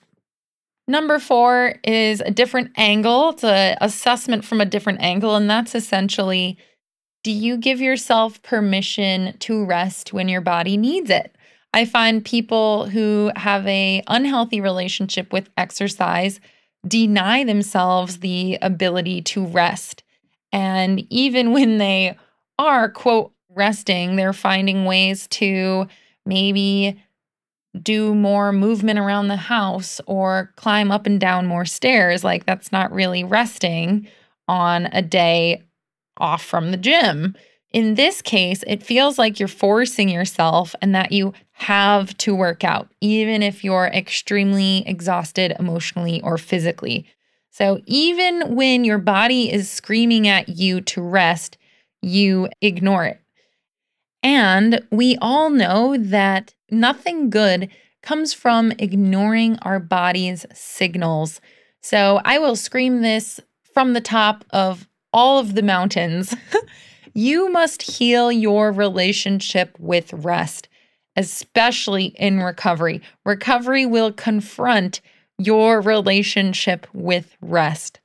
Number 0.88 1.20
four 1.20 1.76
is 1.84 2.22
a 2.22 2.32
different 2.32 2.72
angle. 2.76 3.30
It's 3.30 3.44
an 3.44 3.78
assessment 3.80 4.44
from 4.44 4.60
a 4.60 4.66
different 4.66 5.02
angle, 5.02 5.36
and 5.36 5.50
that's 5.50 5.76
essentially 5.76 6.58
do 7.24 7.32
you 7.32 7.58
give 7.58 7.80
yourself 7.80 8.42
permission 8.42 9.38
to 9.40 9.64
rest 9.64 10.12
when 10.12 10.28
your 10.28 10.42
body 10.42 10.76
needs 10.76 11.10
it? 11.10 11.36
I 11.74 11.86
find 11.86 12.26
people 12.26 12.88
who 12.88 13.32
have 13.36 13.66
a 13.68 14.04
unhealthy 14.08 14.60
relationship 14.60 15.32
with 15.32 15.50
exercise 15.56 16.40
deny 16.86 17.44
themselves 17.44 18.20
the 18.20 18.58
ability 18.62 19.22
to 19.22 19.46
rest. 19.46 20.04
And 20.52 21.06
even 21.10 21.54
when 21.54 21.78
they 21.78 22.18
are, 22.58 22.90
quote, 22.90 23.34
resting, 23.56 24.16
they're 24.16 24.34
finding 24.34 24.86
ways 24.86 25.28
to 25.28 25.88
maybe 26.26 27.02
do 27.82 28.14
more 28.14 28.52
movement 28.52 29.00
around 29.00 29.28
the 29.28 29.36
house 29.36 30.02
or 30.06 30.52
climb 30.56 30.92
up 30.92 31.06
and 31.06 31.20
down 31.20 31.48
more 31.48 31.66
stairs. 31.66 32.24
Like 32.24 32.46
that's 32.46 32.72
not 32.72 32.92
really 32.92 33.24
resting 33.24 34.08
on 34.48 34.88
a 34.88 35.02
day 35.02 35.64
off 36.18 36.44
from 36.44 36.72
the 36.72 36.78
gym. 36.78 37.36
In 37.72 37.96
this 37.96 38.22
case, 38.22 38.64
it 38.68 38.84
feels 38.84 39.18
like 39.18 39.40
you're 39.40 39.48
forcing 39.48 40.10
yourself 40.10 40.76
and 40.82 40.94
that 40.94 41.14
you 41.14 41.34
have 41.54 42.16
to 42.18 42.36
work 42.36 42.66
out, 42.66 42.90
even 43.00 43.42
if 43.42 43.64
you're 43.64 43.86
extremely 43.86 44.86
exhausted 44.86 45.56
emotionally 45.58 46.22
or 46.22 46.38
physically. 46.38 47.06
So, 47.50 47.80
even 47.86 48.56
when 48.56 48.84
your 48.84 48.98
body 48.98 49.52
is 49.52 49.70
screaming 49.70 50.28
at 50.28 50.50
you 50.50 50.82
to 50.82 51.02
rest, 51.02 51.58
you 52.02 52.50
ignore 52.62 53.06
it. 53.06 53.21
And 54.24 54.82
we 54.92 55.18
all 55.22 55.50
know 55.50 55.98
that 55.98 56.54
nothing 56.70 57.30
good 57.30 57.70
comes 58.02 58.34
from 58.34 58.72
ignoring 58.80 59.58
our 59.60 59.80
body's 59.80 60.46
signals. 60.54 61.42
So 61.82 62.22
I 62.24 62.40
will 62.40 62.56
scream 62.56 63.02
this 63.02 63.40
from 63.74 63.94
the 63.94 64.02
top 64.02 64.46
of 64.52 64.88
all 65.14 65.40
of 65.40 65.56
the 65.56 65.64
mountains. 65.64 66.36
you 67.14 67.52
must 67.52 67.82
heal 67.82 68.32
your 68.32 68.72
relationship 68.72 69.78
with 69.80 70.14
rest, 70.14 70.70
especially 71.16 72.06
in 72.06 72.42
recovery. 72.42 73.02
Recovery 73.26 73.86
will 73.86 74.12
confront 74.12 75.02
your 75.38 75.82
relationship 75.82 76.88
with 76.94 77.36
rest. 77.42 78.00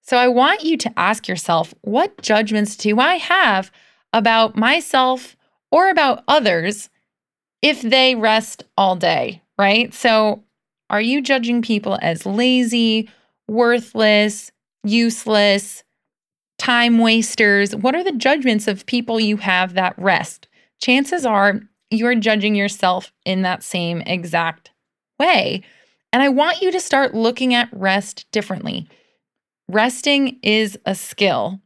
So 0.00 0.16
I 0.16 0.28
want 0.28 0.64
you 0.64 0.76
to 0.78 0.98
ask 0.98 1.28
yourself 1.28 1.74
what 1.82 2.22
judgments 2.22 2.76
do 2.76 2.98
I 2.98 3.16
have 3.16 3.70
about 4.12 4.56
myself 4.56 5.36
or 5.70 5.90
about 5.90 6.24
others 6.28 6.88
if 7.62 7.82
they 7.82 8.14
rest 8.14 8.64
all 8.76 8.96
day, 8.96 9.42
right? 9.58 9.92
So, 9.92 10.44
are 10.90 11.00
you 11.00 11.20
judging 11.20 11.60
people 11.60 11.98
as 12.00 12.24
lazy, 12.24 13.10
worthless, 13.46 14.50
useless, 14.84 15.84
time 16.58 16.98
wasters? 16.98 17.76
What 17.76 17.94
are 17.94 18.04
the 18.04 18.12
judgments 18.12 18.66
of 18.66 18.86
people 18.86 19.20
you 19.20 19.36
have 19.38 19.74
that 19.74 19.98
rest? 19.98 20.48
Chances 20.80 21.26
are 21.26 21.60
you're 21.90 22.14
judging 22.14 22.54
yourself 22.54 23.12
in 23.24 23.42
that 23.42 23.62
same 23.62 24.00
exact 24.02 24.70
way. 25.18 25.62
And 26.12 26.22
I 26.22 26.28
want 26.28 26.62
you 26.62 26.70
to 26.72 26.80
start 26.80 27.14
looking 27.14 27.54
at 27.54 27.68
rest 27.72 28.26
differently. 28.32 28.88
Resting 29.68 30.38
is 30.42 30.78
a 30.86 30.94
skill. 30.94 31.60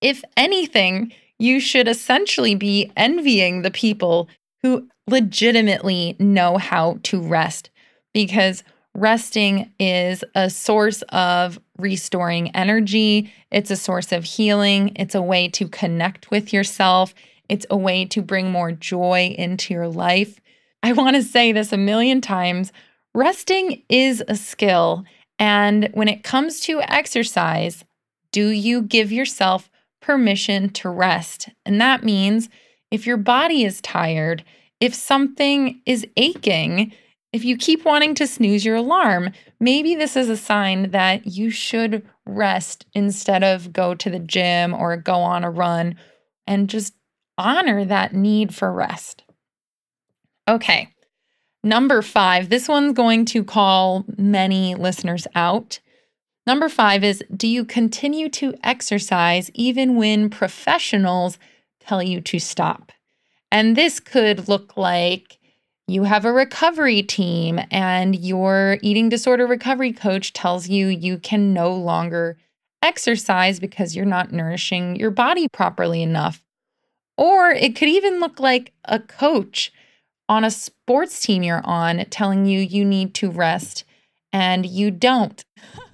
If 0.00 0.22
anything, 0.36 1.12
you 1.38 1.60
should 1.60 1.88
essentially 1.88 2.54
be 2.54 2.90
envying 2.96 3.62
the 3.62 3.70
people 3.70 4.28
who 4.62 4.88
legitimately 5.06 6.16
know 6.18 6.56
how 6.56 6.98
to 7.02 7.20
rest 7.20 7.70
because 8.12 8.62
resting 8.94 9.72
is 9.78 10.24
a 10.34 10.48
source 10.48 11.02
of 11.10 11.58
restoring 11.78 12.54
energy, 12.54 13.32
it's 13.50 13.70
a 13.70 13.76
source 13.76 14.12
of 14.12 14.24
healing, 14.24 14.92
it's 14.96 15.14
a 15.14 15.22
way 15.22 15.48
to 15.48 15.68
connect 15.68 16.30
with 16.30 16.52
yourself, 16.52 17.12
it's 17.48 17.66
a 17.70 17.76
way 17.76 18.04
to 18.06 18.22
bring 18.22 18.50
more 18.50 18.72
joy 18.72 19.34
into 19.36 19.74
your 19.74 19.88
life. 19.88 20.40
I 20.82 20.92
want 20.94 21.16
to 21.16 21.22
say 21.22 21.52
this 21.52 21.72
a 21.72 21.76
million 21.76 22.20
times 22.20 22.72
resting 23.14 23.82
is 23.88 24.22
a 24.28 24.36
skill. 24.36 25.04
And 25.38 25.90
when 25.94 26.08
it 26.08 26.22
comes 26.22 26.60
to 26.60 26.80
exercise, 26.82 27.84
do 28.32 28.48
you 28.48 28.82
give 28.82 29.12
yourself 29.12 29.68
permission 30.04 30.68
to 30.70 30.88
rest? 30.88 31.48
And 31.64 31.80
that 31.80 32.04
means 32.04 32.48
if 32.90 33.06
your 33.06 33.16
body 33.16 33.64
is 33.64 33.80
tired, 33.80 34.44
if 34.80 34.94
something 34.94 35.80
is 35.86 36.06
aching, 36.16 36.92
if 37.32 37.44
you 37.44 37.56
keep 37.56 37.84
wanting 37.84 38.14
to 38.16 38.26
snooze 38.26 38.64
your 38.64 38.76
alarm, 38.76 39.32
maybe 39.58 39.94
this 39.94 40.16
is 40.16 40.28
a 40.28 40.36
sign 40.36 40.90
that 40.90 41.26
you 41.26 41.50
should 41.50 42.06
rest 42.26 42.86
instead 42.92 43.42
of 43.42 43.72
go 43.72 43.94
to 43.94 44.10
the 44.10 44.18
gym 44.18 44.74
or 44.74 44.96
go 44.96 45.14
on 45.14 45.42
a 45.42 45.50
run 45.50 45.96
and 46.46 46.68
just 46.68 46.94
honor 47.38 47.84
that 47.84 48.14
need 48.14 48.54
for 48.54 48.72
rest. 48.72 49.24
Okay, 50.46 50.88
number 51.62 52.02
five, 52.02 52.50
this 52.50 52.68
one's 52.68 52.92
going 52.92 53.24
to 53.24 53.42
call 53.42 54.04
many 54.16 54.74
listeners 54.74 55.26
out. 55.34 55.80
Number 56.46 56.68
five 56.68 57.02
is 57.02 57.22
Do 57.34 57.48
you 57.48 57.64
continue 57.64 58.28
to 58.30 58.54
exercise 58.62 59.50
even 59.54 59.96
when 59.96 60.28
professionals 60.28 61.38
tell 61.80 62.02
you 62.02 62.20
to 62.22 62.38
stop? 62.38 62.92
And 63.50 63.76
this 63.76 64.00
could 64.00 64.48
look 64.48 64.76
like 64.76 65.38
you 65.86 66.04
have 66.04 66.24
a 66.24 66.32
recovery 66.32 67.02
team 67.02 67.60
and 67.70 68.16
your 68.16 68.78
eating 68.82 69.08
disorder 69.08 69.46
recovery 69.46 69.92
coach 69.92 70.32
tells 70.32 70.68
you 70.68 70.88
you 70.88 71.18
can 71.18 71.52
no 71.52 71.74
longer 71.74 72.38
exercise 72.82 73.60
because 73.60 73.94
you're 73.94 74.04
not 74.04 74.32
nourishing 74.32 74.96
your 74.96 75.10
body 75.10 75.48
properly 75.48 76.02
enough. 76.02 76.42
Or 77.16 77.50
it 77.50 77.76
could 77.76 77.88
even 77.88 78.20
look 78.20 78.40
like 78.40 78.72
a 78.84 78.98
coach 78.98 79.72
on 80.28 80.44
a 80.44 80.50
sports 80.50 81.20
team 81.20 81.42
you're 81.42 81.64
on 81.64 82.04
telling 82.10 82.46
you 82.46 82.60
you 82.60 82.84
need 82.84 83.14
to 83.14 83.30
rest 83.30 83.84
and 84.34 84.66
you 84.66 84.90
don't. 84.90 85.44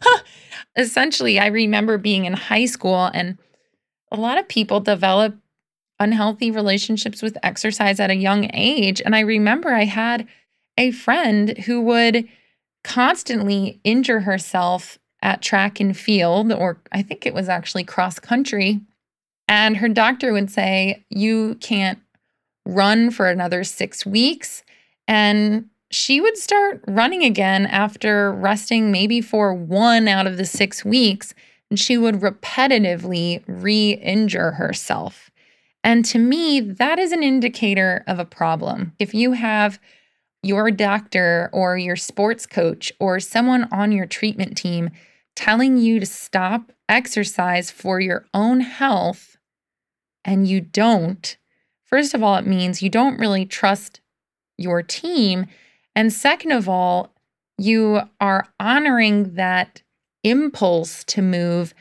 Essentially, 0.77 1.39
I 1.39 1.47
remember 1.47 1.99
being 1.99 2.25
in 2.25 2.33
high 2.33 2.65
school 2.65 3.11
and 3.13 3.39
a 4.11 4.17
lot 4.17 4.39
of 4.39 4.49
people 4.49 4.81
develop 4.81 5.37
unhealthy 6.01 6.51
relationships 6.51 7.21
with 7.21 7.37
exercise 7.43 8.01
at 8.01 8.11
a 8.11 8.17
young 8.17 8.51
age. 8.55 9.03
And 9.05 9.15
I 9.15 9.21
remember 9.21 9.69
I 9.69 9.85
had 9.85 10.27
a 10.79 10.91
friend 10.91 11.59
who 11.59 11.83
would 11.83 12.27
constantly 12.83 13.79
injure 13.85 14.21
herself 14.21 14.99
at 15.23 15.43
track 15.43 15.79
and 15.79 15.95
field, 15.95 16.51
or 16.51 16.81
I 16.91 17.03
think 17.03 17.27
it 17.27 17.35
was 17.35 17.51
actually 17.51 17.85
cross 17.85 18.19
country. 18.19 18.81
And 19.49 19.77
her 19.77 19.89
doctor 19.89 20.33
would 20.33 20.51
say, 20.51 21.05
You 21.11 21.57
can't 21.57 21.99
run 22.65 23.11
for 23.11 23.29
another 23.29 23.65
six 23.65 24.07
weeks. 24.07 24.63
And 25.07 25.70
she 25.91 26.21
would 26.21 26.39
start 26.39 26.83
running 26.87 27.25
again 27.25 27.67
after 27.67 28.33
resting 28.33 28.93
maybe 28.93 29.21
for 29.21 29.53
one 29.53 30.07
out 30.09 30.27
of 30.27 30.37
the 30.37 30.45
six 30.45 30.85
weeks. 30.85 31.35
And 31.69 31.79
she 31.79 31.97
would 31.97 32.17
repetitively 32.17 33.45
re 33.47 33.93
injure 33.93 34.53
herself. 34.53 35.31
And 35.83 36.05
to 36.07 36.19
me, 36.19 36.61
that 36.61 36.99
is 36.99 37.13
an 37.13 37.23
indicator 37.23 38.05
of 38.07 38.19
a 38.19 38.25
problem. 38.25 38.93
If 38.99 39.15
you 39.15 39.33
have 39.33 39.81
your 40.43 40.71
doctor 40.71 41.51
or 41.53 41.77
your 41.77 41.97
sports 41.97 42.47
coach 42.47 42.93
or 42.99 43.21
someone 43.21 43.69
on 43.73 43.93
your 43.93 44.07
treatment 44.07 44.57
team 44.57 44.91
telling 45.37 45.79
you 45.79 46.01
to 46.01 46.07
stop 46.07 46.73
exercise 46.89 47.71
for 47.71 48.01
your 48.01 48.27
own 48.35 48.61
health 48.61 49.39
and 50.25 50.47
you 50.47 50.61
don't, 50.61 51.37
first 51.85 52.15
of 52.15 52.23
all, 52.23 52.37
it 52.37 52.47
means 52.47 52.83
you 52.83 52.91
don't 52.91 53.19
really 53.19 53.47
trust 53.47 54.01
your 54.59 54.83
team. 54.83 55.47
And 56.01 56.11
second 56.11 56.53
of 56.53 56.67
all, 56.67 57.13
you 57.59 58.01
are 58.23 58.49
honoring 58.59 59.35
that 59.35 59.83
impulse 60.25 61.05
to 61.05 61.21
move 61.21 61.75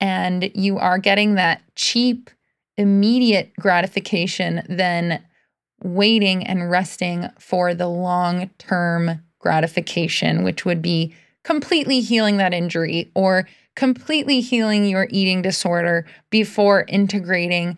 and 0.00 0.50
you 0.54 0.78
are 0.78 0.96
getting 0.96 1.34
that 1.34 1.60
cheap 1.74 2.30
immediate 2.78 3.52
gratification 3.60 4.62
than 4.70 5.22
waiting 5.84 6.46
and 6.46 6.70
resting 6.70 7.28
for 7.38 7.74
the 7.74 7.88
long 7.88 8.48
term 8.56 9.22
gratification, 9.38 10.44
which 10.44 10.64
would 10.64 10.80
be 10.80 11.14
completely 11.44 12.00
healing 12.00 12.38
that 12.38 12.54
injury 12.54 13.10
or 13.14 13.46
completely 13.76 14.40
healing 14.40 14.86
your 14.86 15.08
eating 15.10 15.42
disorder 15.42 16.06
before 16.30 16.86
integrating 16.88 17.76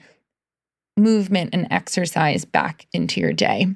movement 0.97 1.51
and 1.53 1.67
exercise 1.73 2.45
back 2.45 2.87
into 2.93 3.21
your 3.21 3.33
day. 3.33 3.67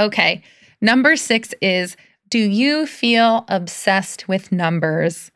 Okay, 0.00 0.42
number 0.80 1.16
six 1.16 1.54
is 1.60 1.96
Do 2.28 2.38
you 2.38 2.86
feel 2.86 3.44
obsessed 3.48 4.28
with 4.28 4.52
numbers? 4.52 5.30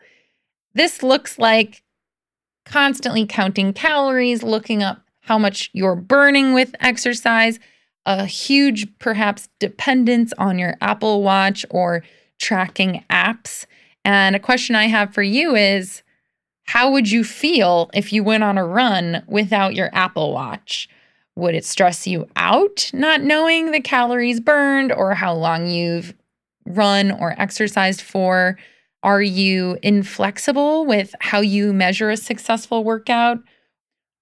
This 0.75 1.03
looks 1.03 1.39
like 1.39 1.83
constantly 2.65 3.27
counting 3.27 3.73
calories, 3.73 4.43
looking 4.43 4.83
up 4.83 5.03
how 5.21 5.39
much 5.39 5.71
you're 5.73 5.97
burning 5.97 6.53
with 6.53 6.75
exercise, 6.81 7.59
a 8.07 8.27
huge, 8.27 8.87
perhaps, 8.99 9.49
dependence 9.59 10.33
on 10.39 10.59
your 10.59 10.75
Apple 10.81 11.23
Watch 11.23 11.65
or 11.71 12.03
tracking 12.39 13.05
apps. 13.09 13.67
And 14.05 14.35
a 14.35 14.41
question 14.41 14.75
I 14.75 14.87
have 14.87 15.15
for 15.15 15.23
you 15.23 15.55
is 15.55 16.03
how 16.65 16.91
would 16.91 17.11
you 17.11 17.23
feel 17.25 17.91
if 17.95 18.13
you 18.13 18.25
went 18.25 18.43
on 18.43 18.59
a 18.59 18.67
run 18.67 19.23
without 19.29 19.75
your 19.75 19.91
Apple 19.93 20.33
Watch? 20.33 20.89
Would 21.37 21.55
it 21.55 21.65
stress 21.65 22.07
you 22.07 22.29
out 22.37 22.91
not 22.93 23.23
knowing 23.23 23.71
the 23.71 23.81
calories 23.81 24.41
burned 24.41 24.93
or 24.93 25.15
how 25.15 25.35
long 25.35 25.67
you've 25.67 26.15
run 26.67 27.11
or 27.11 27.35
exercised 27.41 28.03
for? 28.03 28.59
Are 29.03 29.23
you 29.23 29.79
inflexible 29.83 30.85
with 30.85 31.15
how 31.21 31.41
you 31.41 31.73
measure 31.73 32.11
a 32.11 32.17
successful 32.17 32.85
workout? 32.85 33.39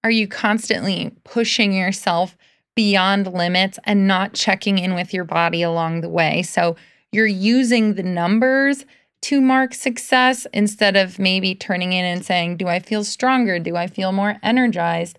Are 0.02 0.10
you 0.10 0.26
constantly 0.26 1.14
pushing 1.24 1.72
yourself 1.72 2.36
beyond 2.74 3.26
limits 3.26 3.78
and 3.84 4.06
not 4.06 4.32
checking 4.32 4.78
in 4.78 4.94
with 4.94 5.12
your 5.12 5.24
body 5.24 5.62
along 5.62 6.00
the 6.00 6.08
way? 6.08 6.42
So 6.42 6.76
you're 7.12 7.26
using 7.26 7.94
the 7.94 8.02
numbers 8.02 8.86
to 9.22 9.40
mark 9.40 9.74
success 9.74 10.46
instead 10.54 10.96
of 10.96 11.18
maybe 11.18 11.54
turning 11.54 11.92
in 11.92 12.04
and 12.04 12.24
saying, 12.24 12.56
Do 12.56 12.68
I 12.68 12.78
feel 12.78 13.04
stronger? 13.04 13.58
Do 13.58 13.76
I 13.76 13.86
feel 13.86 14.12
more 14.12 14.38
energized? 14.42 15.18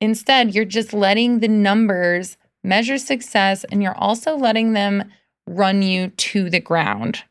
Instead, 0.00 0.54
you're 0.54 0.64
just 0.64 0.92
letting 0.92 1.40
the 1.40 1.48
numbers 1.48 2.36
measure 2.62 2.98
success 2.98 3.64
and 3.64 3.82
you're 3.82 3.96
also 3.96 4.36
letting 4.36 4.72
them 4.72 5.04
run 5.46 5.82
you 5.82 6.08
to 6.08 6.50
the 6.50 6.60
ground. 6.60 7.22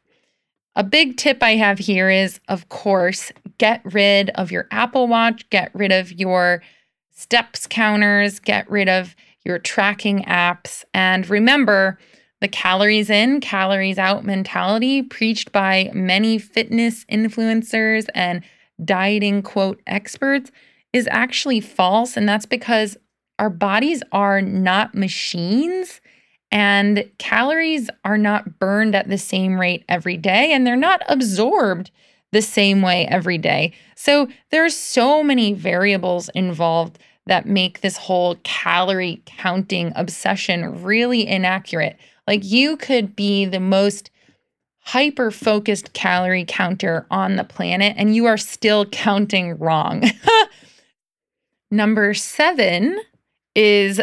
A 0.76 0.84
big 0.84 1.18
tip 1.18 1.42
I 1.42 1.56
have 1.56 1.80
here 1.80 2.10
is, 2.10 2.40
of 2.48 2.68
course, 2.70 3.32
get 3.58 3.82
rid 3.86 4.30
of 4.32 4.52
your 4.52 4.68
Apple 4.72 5.08
Watch, 5.08 5.50
get 5.50 5.72
rid 5.74 5.92
of 5.92 6.12
your 6.12 6.62
steps 7.12 7.66
counters, 7.68 8.40
get 8.40 8.70
rid 8.70 8.90
of 8.90 9.16
your 9.46 9.60
tracking 9.60 10.24
apps. 10.24 10.84
And 10.94 11.30
remember, 11.30 11.98
the 12.42 12.48
calories 12.50 13.10
in, 13.10 13.40
calories 13.40 13.98
out 13.98 14.26
mentality 14.26 15.02
preached 15.02 15.52
by 15.52 15.92
many 15.94 16.38
fitness 16.38 17.06
influencers 17.06 18.08
and 18.14 18.44
dieting 18.84 19.42
quote 19.42 19.82
experts 19.88 20.52
is 20.96 21.10
actually 21.12 21.60
false. 21.60 22.16
And 22.16 22.28
that's 22.28 22.46
because 22.46 22.96
our 23.38 23.50
bodies 23.50 24.02
are 24.14 24.42
not 24.42 24.96
machines. 24.96 26.00
And 26.52 27.12
calories 27.18 27.90
are 28.06 28.18
not 28.18 28.60
burned 28.60 28.96
at 28.96 29.10
the 29.10 29.18
same 29.18 29.60
rate 29.60 29.84
every 29.90 30.16
day, 30.16 30.54
and 30.54 30.66
they're 30.66 30.78
not 30.78 31.02
absorbed 31.10 31.92
the 32.32 32.42
same 32.42 32.82
way 32.82 33.06
every 33.08 33.38
day. 33.38 33.74
So 33.98 34.30
there's 34.52 34.76
so 34.76 35.22
many 35.22 35.52
variables 35.52 36.30
involved 36.30 36.98
that 37.26 37.46
make 37.46 37.82
this 37.82 37.98
whole 37.98 38.36
calorie 38.44 39.22
counting 39.26 39.92
obsession 39.98 40.82
really 40.82 41.28
inaccurate. 41.28 41.98
Like 42.26 42.46
you 42.46 42.78
could 42.78 43.18
be 43.18 43.44
the 43.44 43.60
most 43.60 44.12
hyper 44.80 45.30
focused 45.32 45.92
calorie 45.92 46.46
counter 46.48 47.06
on 47.12 47.36
the 47.36 47.44
planet 47.44 47.96
and 47.98 48.16
you 48.16 48.28
are 48.28 48.38
still 48.38 48.86
counting 48.86 49.58
wrong. 49.58 50.04
Number 51.72 52.14
seven 52.14 53.00
is 53.56 54.02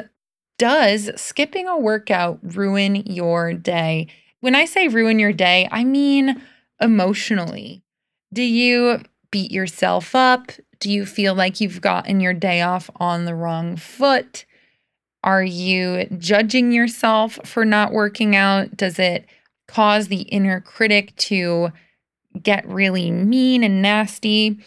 does 0.59 1.11
skipping 1.17 1.67
a 1.67 1.79
workout 1.79 2.39
ruin 2.43 2.97
your 3.07 3.53
day? 3.53 4.09
When 4.41 4.55
I 4.55 4.65
say 4.65 4.89
ruin 4.89 5.19
your 5.19 5.33
day, 5.33 5.69
I 5.71 5.85
mean 5.85 6.43
emotionally. 6.81 7.83
Do 8.33 8.43
you 8.43 9.01
beat 9.31 9.51
yourself 9.51 10.15
up? 10.15 10.53
Do 10.81 10.91
you 10.91 11.07
feel 11.07 11.35
like 11.35 11.61
you've 11.61 11.81
gotten 11.81 12.21
your 12.21 12.35
day 12.35 12.61
off 12.63 12.91
on 12.97 13.25
the 13.25 13.35
wrong 13.35 13.77
foot? 13.77 14.45
Are 15.25 15.45
you 15.45 16.07
judging 16.19 16.73
yourself 16.73 17.39
for 17.45 17.65
not 17.65 17.93
working 17.93 18.35
out? 18.35 18.77
Does 18.77 18.99
it 18.99 19.27
cause 19.73 20.09
the 20.09 20.23
inner 20.23 20.61
critic 20.61 21.17
to 21.17 21.73
get 22.41 22.67
really 22.69 23.11
mean 23.11 23.65
and 23.65 23.83
nasty. 23.83 24.59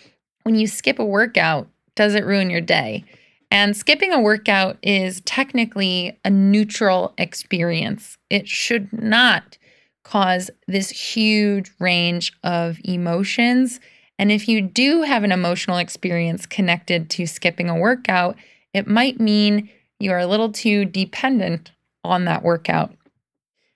When 0.44 0.56
you 0.56 0.68
skip 0.68 1.00
a 1.00 1.06
workout, 1.06 1.68
does 1.96 2.16
it 2.16 2.26
ruin 2.26 2.50
your 2.50 2.62
day? 2.62 3.04
And 3.52 3.76
skipping 3.76 4.12
a 4.12 4.20
workout 4.20 4.78
is 4.82 5.22
technically 5.22 6.20
a 6.26 6.30
neutral 6.30 7.14
experience. 7.18 8.18
It 8.30 8.48
should 8.48 8.92
not 8.92 9.58
cause 10.04 10.52
this 10.68 10.90
huge 10.90 11.72
range 11.80 12.34
of 12.44 12.80
emotions. 12.84 13.80
And 14.20 14.32
if 14.32 14.48
you 14.48 14.62
do 14.62 15.02
have 15.02 15.24
an 15.24 15.32
emotional 15.32 15.78
experience 15.78 16.46
connected 16.46 17.10
to 17.12 17.26
skipping 17.26 17.70
a 17.70 17.78
workout, 17.78 18.36
it 18.74 18.88
might 18.88 19.20
mean 19.20 19.70
you 20.00 20.12
are 20.12 20.20
a 20.20 20.28
little 20.28 20.52
too 20.52 20.86
dependent 20.86 21.72
on 22.04 22.26
that 22.26 22.44
workout. 22.44 22.94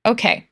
Okay. 0.05 0.47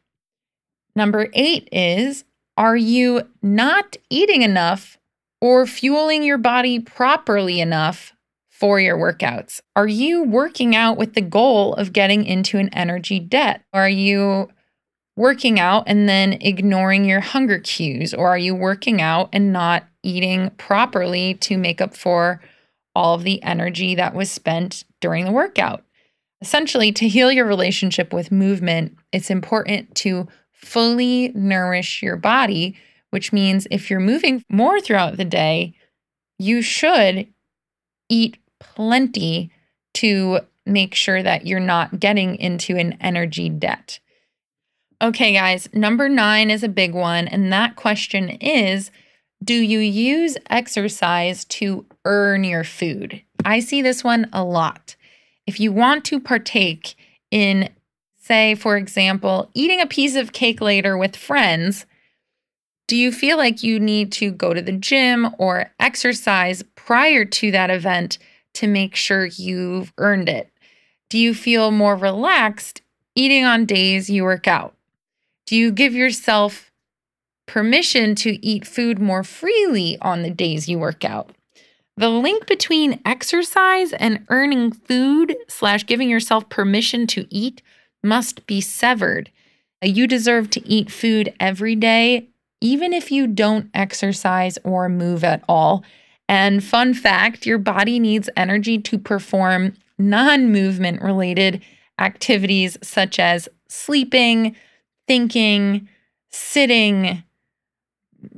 Number 0.95 1.27
eight 1.33 1.69
is 1.71 2.23
Are 2.55 2.77
you 2.77 3.21
not 3.41 3.97
eating 4.09 4.41
enough 4.41 4.97
or 5.41 5.65
fueling 5.65 6.23
your 6.23 6.37
body 6.37 6.79
properly 6.79 7.59
enough 7.59 8.13
for 8.49 8.79
your 8.79 8.97
workouts? 8.97 9.61
Are 9.75 9.87
you 9.87 10.23
working 10.23 10.75
out 10.75 10.97
with 10.97 11.13
the 11.13 11.21
goal 11.21 11.73
of 11.75 11.93
getting 11.93 12.25
into 12.25 12.57
an 12.57 12.69
energy 12.69 13.19
debt? 13.19 13.63
Are 13.73 13.89
you 13.89 14.49
working 15.15 15.59
out 15.59 15.83
and 15.87 16.07
then 16.07 16.33
ignoring 16.41 17.05
your 17.05 17.19
hunger 17.19 17.59
cues? 17.59 18.13
Or 18.13 18.29
are 18.29 18.37
you 18.37 18.55
working 18.55 19.01
out 19.01 19.29
and 19.33 19.51
not 19.51 19.85
eating 20.03 20.49
properly 20.51 21.35
to 21.35 21.57
make 21.57 21.81
up 21.81 21.95
for 21.95 22.41
all 22.95 23.15
of 23.15 23.23
the 23.23 23.41
energy 23.43 23.95
that 23.95 24.15
was 24.15 24.31
spent 24.31 24.85
during 25.01 25.25
the 25.25 25.31
workout? 25.31 25.83
Essentially, 26.41 26.91
to 26.93 27.07
heal 27.07 27.31
your 27.31 27.45
relationship 27.45 28.13
with 28.13 28.31
movement, 28.31 28.95
it's 29.11 29.31
important 29.31 29.93
to 29.95 30.27
fully 30.51 31.29
nourish 31.29 32.03
your 32.03 32.15
body, 32.15 32.75
which 33.09 33.33
means 33.33 33.67
if 33.71 33.89
you're 33.89 33.99
moving 33.99 34.43
more 34.49 34.79
throughout 34.79 35.17
the 35.17 35.25
day, 35.25 35.73
you 36.39 36.61
should 36.61 37.27
eat 38.09 38.37
plenty 38.59 39.51
to 39.95 40.39
make 40.65 40.93
sure 40.93 41.23
that 41.23 41.47
you're 41.47 41.59
not 41.59 41.99
getting 41.99 42.35
into 42.35 42.75
an 42.75 42.97
energy 43.01 43.49
debt. 43.49 43.99
Okay, 45.01 45.33
guys, 45.33 45.69
number 45.73 46.09
nine 46.09 46.49
is 46.49 46.63
a 46.63 46.69
big 46.69 46.93
one. 46.93 47.27
And 47.27 47.51
that 47.53 47.75
question 47.75 48.29
is 48.29 48.91
Do 49.43 49.53
you 49.53 49.79
use 49.79 50.37
exercise 50.49 51.45
to 51.45 51.85
earn 52.05 52.43
your 52.43 52.63
food? 52.63 53.21
I 53.45 53.59
see 53.59 53.81
this 53.81 54.03
one 54.03 54.27
a 54.33 54.43
lot. 54.43 54.95
If 55.45 55.59
you 55.59 55.71
want 55.71 56.03
to 56.05 56.19
partake 56.19 56.95
in, 57.31 57.69
say, 58.19 58.55
for 58.55 58.75
example, 58.75 59.49
eating 59.53 59.79
a 59.79 59.87
piece 59.87 60.15
of 60.15 60.33
cake 60.33 60.61
later 60.61 60.97
with 60.97 61.15
friends, 61.15 61.85
do 62.87 62.95
you 62.95 63.11
feel 63.11 63.37
like 63.37 63.63
you 63.63 63.79
need 63.79 64.11
to 64.13 64.31
go 64.31 64.53
to 64.53 64.61
the 64.61 64.71
gym 64.71 65.35
or 65.37 65.71
exercise 65.79 66.63
prior 66.75 67.25
to 67.25 67.51
that 67.51 67.69
event 67.69 68.17
to 68.53 68.67
make 68.67 68.95
sure 68.95 69.25
you've 69.25 69.91
earned 69.97 70.29
it? 70.29 70.49
Do 71.09 71.17
you 71.17 71.33
feel 71.33 71.71
more 71.71 71.95
relaxed 71.95 72.81
eating 73.13 73.43
on 73.43 73.65
days 73.65 74.09
you 74.09 74.23
work 74.23 74.47
out? 74.47 74.73
Do 75.45 75.55
you 75.55 75.71
give 75.71 75.93
yourself 75.93 76.71
permission 77.45 78.15
to 78.15 78.45
eat 78.45 78.65
food 78.65 78.99
more 78.99 79.23
freely 79.23 79.97
on 80.01 80.21
the 80.21 80.29
days 80.29 80.69
you 80.69 80.79
work 80.79 81.03
out? 81.03 81.31
The 81.97 82.09
link 82.09 82.45
between 82.45 83.01
exercise 83.05 83.91
and 83.93 84.25
earning 84.29 84.71
food 84.71 85.35
slash 85.47 85.85
giving 85.85 86.09
yourself 86.09 86.47
permission 86.47 87.07
to 87.07 87.25
eat 87.29 87.61
must 88.03 88.45
be 88.45 88.61
severed. 88.61 89.31
You 89.81 90.07
deserve 90.07 90.49
to 90.51 90.67
eat 90.67 90.91
food 90.91 91.33
every 91.39 91.75
day, 91.75 92.29
even 92.61 92.93
if 92.93 93.11
you 93.11 93.27
don't 93.27 93.69
exercise 93.73 94.57
or 94.63 94.89
move 94.89 95.23
at 95.23 95.43
all. 95.47 95.83
And 96.29 96.63
fun 96.63 96.93
fact 96.93 97.45
your 97.45 97.57
body 97.57 97.99
needs 97.99 98.29
energy 98.35 98.77
to 98.79 98.97
perform 98.97 99.73
non 99.97 100.51
movement 100.51 101.01
related 101.01 101.63
activities 101.99 102.77
such 102.81 103.19
as 103.19 103.49
sleeping, 103.67 104.55
thinking, 105.07 105.87
sitting, 106.29 107.23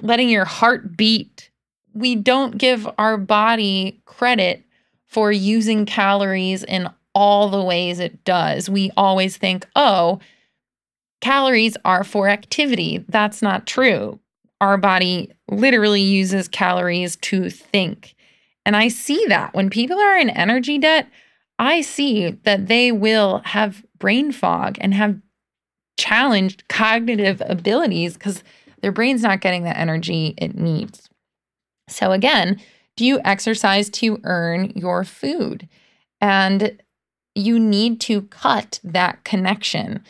letting 0.01 0.29
your 0.29 0.45
heart 0.45 0.95
beat. 0.95 1.49
We 1.93 2.15
don't 2.15 2.57
give 2.57 2.87
our 2.97 3.17
body 3.17 4.01
credit 4.05 4.63
for 5.05 5.31
using 5.31 5.85
calories 5.85 6.63
in 6.63 6.89
all 7.15 7.49
the 7.49 7.63
ways 7.63 7.99
it 7.99 8.23
does. 8.23 8.69
We 8.69 8.91
always 8.95 9.37
think, 9.37 9.67
oh, 9.75 10.19
calories 11.21 11.75
are 11.85 12.03
for 12.03 12.27
activity. 12.27 13.03
That's 13.09 13.41
not 13.41 13.67
true. 13.67 14.19
Our 14.61 14.77
body 14.77 15.31
literally 15.49 16.01
uses 16.01 16.47
calories 16.47 17.15
to 17.17 17.49
think. 17.49 18.15
And 18.65 18.75
I 18.75 18.89
see 18.89 19.25
that 19.27 19.53
when 19.53 19.69
people 19.69 19.97
are 19.97 20.17
in 20.17 20.29
energy 20.29 20.77
debt, 20.77 21.07
I 21.57 21.81
see 21.81 22.31
that 22.43 22.67
they 22.67 22.91
will 22.91 23.41
have 23.45 23.83
brain 23.97 24.31
fog 24.31 24.77
and 24.79 24.93
have 24.93 25.19
challenged 25.97 26.67
cognitive 26.69 27.41
abilities 27.45 28.13
because 28.13 28.43
their 28.81 28.91
brain's 28.91 29.21
not 29.21 29.41
getting 29.41 29.63
the 29.63 29.77
energy 29.77 30.33
it 30.37 30.55
needs. 30.55 31.09
So, 31.89 32.11
again, 32.11 32.61
do 32.95 33.05
you 33.05 33.19
exercise 33.25 33.89
to 33.91 34.19
earn 34.23 34.71
your 34.75 35.03
food? 35.03 35.67
And 36.21 36.81
you 37.35 37.59
need 37.59 37.99
to 38.01 38.23
cut 38.23 38.79
that 38.83 39.23
connection. 39.23 40.03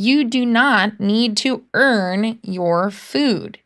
You 0.00 0.24
do 0.24 0.46
not 0.46 0.98
need 0.98 1.36
to 1.36 1.66
earn 1.74 2.38
your 2.42 2.90
food. 2.90 3.58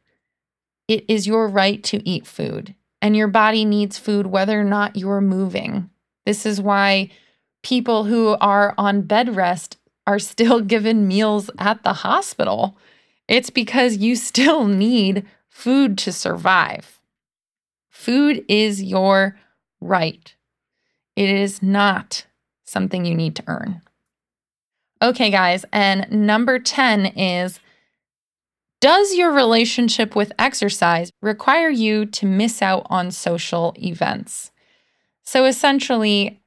It 0.89 1.05
is 1.07 1.29
your 1.29 1.47
right 1.47 1.81
to 1.85 2.03
eat 2.05 2.27
food, 2.27 2.75
and 3.01 3.17
your 3.17 3.29
body 3.29 3.65
needs 3.65 3.99
food 3.99 4.27
whether 4.27 4.61
or 4.61 4.65
not 4.65 4.97
you're 4.97 5.21
moving. 5.21 5.91
This 6.27 6.45
is 6.45 6.61
why 6.61 7.11
people 7.63 8.07
who 8.07 8.37
are 8.41 8.75
on 8.77 9.03
bed 9.03 9.37
rest 9.37 9.77
are 10.09 10.19
still 10.19 10.61
given 10.75 11.07
meals 11.07 11.51
at 11.57 11.85
the 11.85 11.93
hospital. 11.93 12.77
It's 13.29 13.51
because 13.51 13.99
you 13.99 14.17
still 14.17 14.65
need 14.65 15.25
food 15.49 15.97
to 15.99 16.11
survive. 16.11 16.99
Food 17.91 18.45
is 18.49 18.83
your 18.83 19.39
right, 19.81 20.35
it 21.15 21.31
is 21.31 21.63
not 21.63 22.27
something 22.65 23.05
you 23.05 23.15
need 23.15 23.37
to 23.37 23.45
earn. 23.47 23.84
Okay, 25.05 25.29
guys, 25.29 25.67
and 25.71 26.11
number 26.11 26.59
10 26.59 27.05
is 27.05 27.61
Does 28.81 29.13
your 29.15 29.33
relationship 29.33 30.17
with 30.17 30.33
exercise 30.39 31.11
require 31.21 31.69
you 31.69 32.07
to 32.07 32.25
miss 32.25 32.63
out 32.63 32.87
on 32.89 33.11
social 33.11 33.75
events? 33.77 34.51
So 35.23 35.45
essentially, 35.45 36.41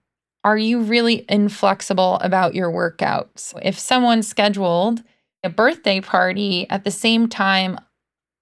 are 0.43 0.57
you 0.57 0.81
really 0.81 1.23
inflexible 1.29 2.15
about 2.15 2.55
your 2.55 2.71
workouts? 2.71 3.53
If 3.61 3.77
someone 3.77 4.23
scheduled 4.23 5.03
a 5.43 5.49
birthday 5.49 6.01
party 6.01 6.67
at 6.71 6.83
the 6.83 6.89
same 6.89 7.29
time 7.29 7.77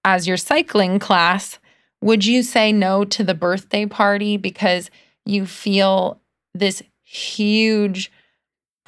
as 0.02 0.26
your 0.26 0.38
cycling 0.38 0.98
class, 0.98 1.58
would 2.00 2.24
you 2.24 2.42
say 2.42 2.72
no 2.72 3.04
to 3.04 3.22
the 3.22 3.34
birthday 3.34 3.84
party 3.84 4.38
because 4.38 4.90
you 5.26 5.44
feel 5.44 6.22
this 6.54 6.82
huge 7.02 8.10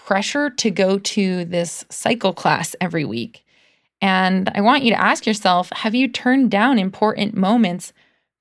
pressure 0.09 0.49
to 0.49 0.71
go 0.71 0.99
to 0.99 1.45
this 1.45 1.85
cycle 1.91 2.33
class 2.33 2.75
every 2.81 3.05
week? 3.05 3.45
And 4.01 4.51
I 4.55 4.63
want 4.63 4.83
you 4.83 4.91
to 4.93 4.99
ask 5.01 5.27
yourself 5.27 5.69
have 5.75 5.95
you 5.95 6.09
turned 6.09 6.51
down 6.51 6.79
important 6.79 7.37
moments 7.37 7.93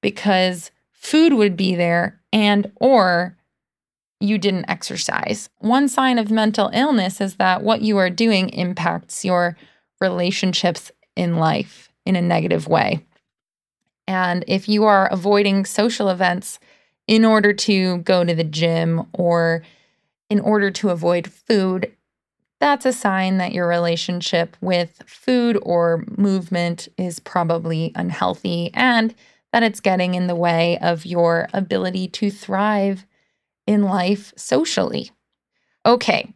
because 0.01 0.71
food 0.93 1.33
would 1.33 1.57
be 1.57 1.75
there 1.75 2.21
and 2.31 2.71
or 2.77 3.35
you 4.21 4.37
didn't 4.37 4.69
exercise. 4.69 5.49
One 5.57 5.89
sign 5.89 6.17
of 6.17 6.31
mental 6.31 6.69
illness 6.73 7.19
is 7.19 7.35
that 7.35 7.63
what 7.63 7.81
you 7.81 7.97
are 7.97 8.09
doing 8.09 8.47
impacts 8.51 9.25
your 9.25 9.57
relationships 9.99 10.89
in 11.17 11.35
life 11.35 11.91
in 12.05 12.15
a 12.15 12.21
negative 12.21 12.69
way. 12.69 13.05
And 14.07 14.45
if 14.47 14.69
you 14.69 14.85
are 14.85 15.07
avoiding 15.07 15.65
social 15.65 16.07
events 16.07 16.59
in 17.07 17.25
order 17.25 17.51
to 17.51 17.97
go 17.97 18.23
to 18.23 18.33
the 18.33 18.45
gym 18.45 19.05
or 19.11 19.63
in 20.29 20.39
order 20.39 20.71
to 20.71 20.89
avoid 20.89 21.31
food, 21.31 21.91
that's 22.59 22.85
a 22.85 22.93
sign 22.93 23.37
that 23.37 23.53
your 23.53 23.67
relationship 23.67 24.57
with 24.61 25.01
food 25.05 25.59
or 25.61 26.03
movement 26.17 26.87
is 26.97 27.19
probably 27.19 27.91
unhealthy 27.95 28.71
and 28.73 29.13
that 29.53 29.63
it's 29.63 29.79
getting 29.79 30.15
in 30.15 30.27
the 30.27 30.35
way 30.35 30.77
of 30.79 31.05
your 31.05 31.47
ability 31.53 32.07
to 32.07 32.29
thrive 32.29 33.05
in 33.65 33.83
life 33.83 34.33
socially? 34.35 35.11
Okay, 35.85 36.33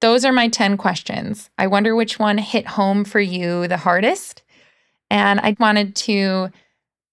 those 0.00 0.24
are 0.24 0.32
my 0.32 0.48
10 0.48 0.76
questions. 0.76 1.48
I 1.56 1.66
wonder 1.68 1.94
which 1.94 2.18
one 2.18 2.38
hit 2.38 2.66
home 2.66 3.04
for 3.04 3.20
you 3.20 3.68
the 3.68 3.76
hardest. 3.76 4.42
And 5.10 5.40
I 5.40 5.56
wanted 5.58 5.94
to 5.96 6.50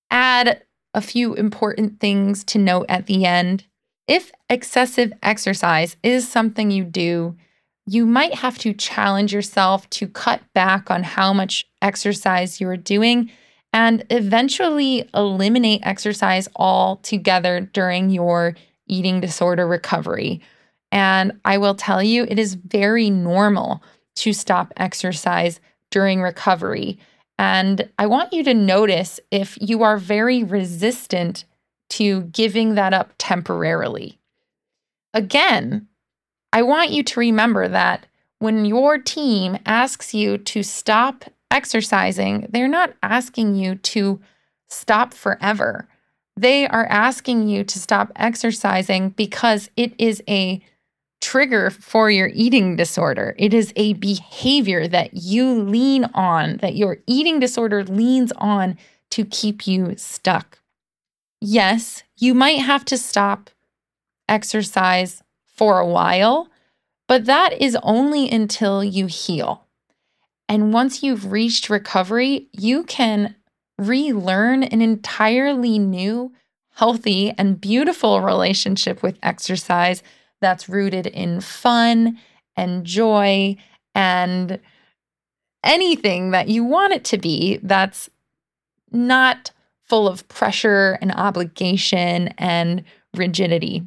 add 0.09 0.63
a 0.93 1.01
few 1.01 1.33
important 1.35 1.99
things 1.99 2.43
to 2.45 2.57
note 2.57 2.87
at 2.89 3.05
the 3.05 3.25
end. 3.25 3.65
If 4.09 4.31
excessive 4.49 5.13
exercise 5.21 5.95
is 6.01 6.27
something 6.27 6.71
you 6.71 6.83
do, 6.83 7.35
you 7.85 8.07
might 8.07 8.33
have 8.33 8.57
to 8.57 8.73
challenge 8.73 9.31
yourself 9.31 9.87
to 9.91 10.07
cut 10.07 10.41
back 10.55 10.89
on 10.89 11.03
how 11.03 11.31
much 11.31 11.67
exercise 11.83 12.59
you're 12.59 12.75
doing 12.75 13.29
and 13.71 14.03
eventually 14.09 15.07
eliminate 15.13 15.81
exercise 15.83 16.49
altogether 16.55 17.61
during 17.61 18.09
your 18.09 18.55
eating 18.87 19.21
disorder 19.21 19.67
recovery. 19.67 20.41
And 20.91 21.39
I 21.45 21.59
will 21.59 21.75
tell 21.75 22.01
you, 22.01 22.25
it 22.27 22.39
is 22.39 22.55
very 22.55 23.11
normal 23.11 23.83
to 24.15 24.33
stop 24.33 24.73
exercise 24.75 25.59
during 25.91 26.19
recovery. 26.19 26.97
And 27.37 27.87
I 27.99 28.07
want 28.07 28.33
you 28.33 28.43
to 28.45 28.55
notice 28.55 29.19
if 29.29 29.55
you 29.61 29.83
are 29.83 29.97
very 29.97 30.43
resistant 30.43 31.45
to 31.89 32.21
giving 32.23 32.75
that 32.75 32.93
up 32.93 33.13
temporarily. 33.17 34.19
Again, 35.13 35.87
I 36.53 36.61
want 36.61 36.91
you 36.91 37.03
to 37.03 37.19
remember 37.19 37.67
that 37.67 38.05
when 38.39 38.65
your 38.65 38.97
team 38.97 39.57
asks 39.65 40.13
you 40.13 40.37
to 40.37 40.63
stop 40.63 41.25
exercising, 41.51 42.47
they're 42.49 42.67
not 42.67 42.93
asking 43.03 43.55
you 43.55 43.75
to 43.75 44.19
stop 44.67 45.13
forever. 45.13 45.87
They 46.37 46.67
are 46.67 46.85
asking 46.85 47.49
you 47.49 47.63
to 47.65 47.79
stop 47.79 48.11
exercising 48.15 49.09
because 49.09 49.69
it 49.75 49.93
is 49.97 50.23
a 50.27 50.61
trigger 51.21 51.69
for 51.69 52.09
your 52.09 52.29
eating 52.33 52.77
disorder. 52.77 53.35
It 53.37 53.53
is 53.53 53.73
a 53.75 53.93
behavior 53.93 54.87
that 54.87 55.15
you 55.15 55.51
lean 55.63 56.05
on, 56.13 56.57
that 56.57 56.75
your 56.75 56.99
eating 57.07 57.39
disorder 57.39 57.83
leans 57.83 58.31
on 58.37 58.77
to 59.11 59.25
keep 59.25 59.67
you 59.67 59.95
stuck. 59.97 60.58
Yes, 61.41 62.03
you 62.17 62.33
might 62.33 62.59
have 62.59 62.83
to 62.85 62.97
stop 62.97 63.49
exercise 64.27 65.23
for 65.45 65.79
a 65.79 65.87
while, 65.87 66.49
but 67.07 67.25
that 67.25 67.59
is 67.61 67.77
only 67.81 68.29
until 68.29 68.83
you 68.83 69.07
heal. 69.07 69.65
And 70.47 70.73
once 70.73 71.03
you've 71.03 71.31
reached 71.31 71.69
recovery, 71.69 72.47
you 72.51 72.83
can 72.83 73.35
relearn 73.77 74.63
an 74.63 74.81
entirely 74.81 75.79
new, 75.79 76.33
healthy, 76.75 77.33
and 77.37 77.61
beautiful 77.61 78.21
relationship 78.21 79.01
with 79.01 79.19
exercise 79.23 80.03
that's 80.41 80.69
rooted 80.69 81.07
in 81.07 81.39
fun 81.41 82.19
and 82.55 82.85
joy 82.85 83.55
and 83.95 84.59
anything 85.63 86.31
that 86.31 86.49
you 86.49 86.63
want 86.63 86.93
it 86.93 87.03
to 87.05 87.17
be 87.17 87.59
that's 87.63 88.09
not 88.91 89.51
full 89.89 90.07
of 90.07 90.27
pressure 90.27 90.97
and 91.01 91.11
obligation 91.11 92.29
and 92.37 92.83
rigidity. 93.15 93.83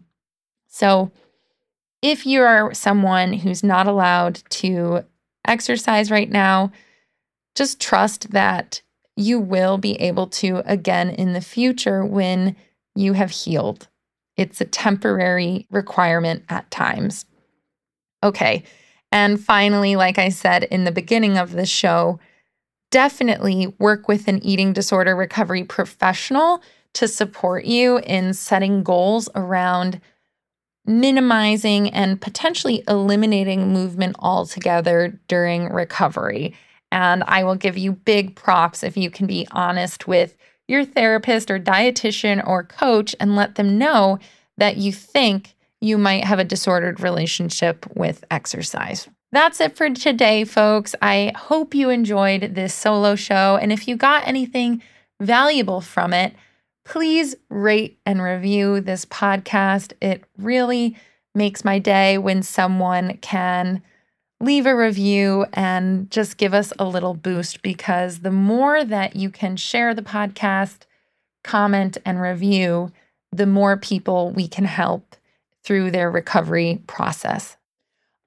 So, 0.69 1.11
if 2.03 2.27
you 2.27 2.43
are 2.43 2.75
someone 2.75 3.33
who's 3.33 3.63
not 3.63 3.87
allowed 3.87 4.43
to 4.51 5.05
exercise 5.47 6.11
right 6.11 6.29
now, 6.29 6.73
just 7.55 7.81
trust 7.81 8.33
that 8.33 8.83
you 9.17 9.39
will 9.39 9.79
be 9.79 9.95
able 10.01 10.27
to 10.27 10.63
again 10.67 11.11
in 11.11 11.33
the 11.33 11.41
future 11.41 12.05
when 12.05 12.57
you 12.95 13.13
have 13.13 13.31
healed. 13.31 13.89
It's 14.37 14.61
a 14.61 14.65
temporary 14.65 15.67
requirement 15.71 16.45
at 16.49 16.71
times. 16.71 17.27
Okay. 18.23 18.65
And 19.11 19.39
finally, 19.39 19.95
like 19.95 20.19
I 20.19 20.31
said 20.31 20.65
in 20.65 20.85
the 20.85 20.93
beginning 20.93 21.37
of 21.37 21.53
the 21.53 21.67
show, 21.67 22.19
definitely 22.93 23.75
work 23.79 24.07
with 24.07 24.29
an 24.29 24.45
eating 24.45 24.73
disorder 24.73 25.17
recovery 25.17 25.65
professional 25.65 26.63
to 26.93 27.09
support 27.09 27.65
you 27.65 27.99
in 27.99 28.35
setting 28.35 28.85
goals 28.85 29.29
around 29.35 30.01
minimizing 30.85 31.89
and 31.91 32.21
potentially 32.21 32.85
eliminating 32.87 33.73
movement 33.73 34.15
altogether 34.19 35.19
during 35.27 35.73
recovery. 35.73 36.55
And 36.91 37.25
I 37.27 37.45
will 37.45 37.55
give 37.55 37.79
you 37.79 37.93
big 37.93 38.37
props 38.37 38.83
if 38.83 38.97
you 38.97 39.11
can 39.11 39.27
be 39.27 39.49
honest 39.53 40.07
with 40.07 40.37
your 40.69 40.85
therapist 40.85 41.51
or 41.51 41.59
dietitian 41.59 42.47
or 42.47 42.63
coach 42.63 43.17
and 43.19 43.37
let 43.37 43.55
them 43.55 43.79
know 43.79 44.19
that 44.59 44.77
you 44.77 44.93
think 44.93 45.55
you 45.81 45.97
might 45.97 46.25
have 46.25 46.39
a 46.39 46.45
disordered 46.45 47.01
relationship 47.01 47.87
with 47.97 48.25
exercise. 48.31 49.09
That's 49.33 49.63
it 49.63 49.77
for 49.77 49.89
today, 49.89 50.45
folks. 50.45 50.95
I 51.01 51.33
hope 51.35 51.75
you 51.75 51.89
enjoyed 51.89 52.55
this 52.55 52.75
solo 52.75 53.17
show. 53.17 53.59
And 53.61 53.73
if 53.73 53.89
you 53.89 53.97
got 53.97 54.29
anything 54.29 54.83
valuable 55.21 55.81
from 55.81 56.13
it, 56.13 56.35
please 56.85 57.35
rate 57.49 57.99
and 58.05 58.21
review 58.23 58.81
this 58.81 59.07
podcast. 59.07 59.95
It 60.03 60.25
really 60.37 60.97
makes 61.35 61.65
my 61.65 61.79
day 61.79 62.19
when 62.19 62.43
someone 62.43 63.17
can 63.23 63.83
leave 64.39 64.67
a 64.67 64.77
review 64.77 65.47
and 65.55 66.11
just 66.11 66.37
give 66.37 66.53
us 66.53 66.75
a 66.79 66.85
little 66.85 67.15
boost 67.15 67.63
because 67.63 68.19
the 68.19 68.31
more 68.31 68.85
that 68.85 69.17
you 69.17 69.31
can 69.31 69.57
share 69.57 69.95
the 69.95 70.03
podcast, 70.03 70.81
comment, 71.43 71.97
and 72.05 72.21
review, 72.21 72.93
the 73.31 73.47
more 73.47 73.79
people 73.79 74.31
we 74.31 74.47
can 74.47 74.67
help 74.67 75.17
through 75.65 75.91
their 75.91 76.11
recovery 76.11 76.83
process. 76.87 77.57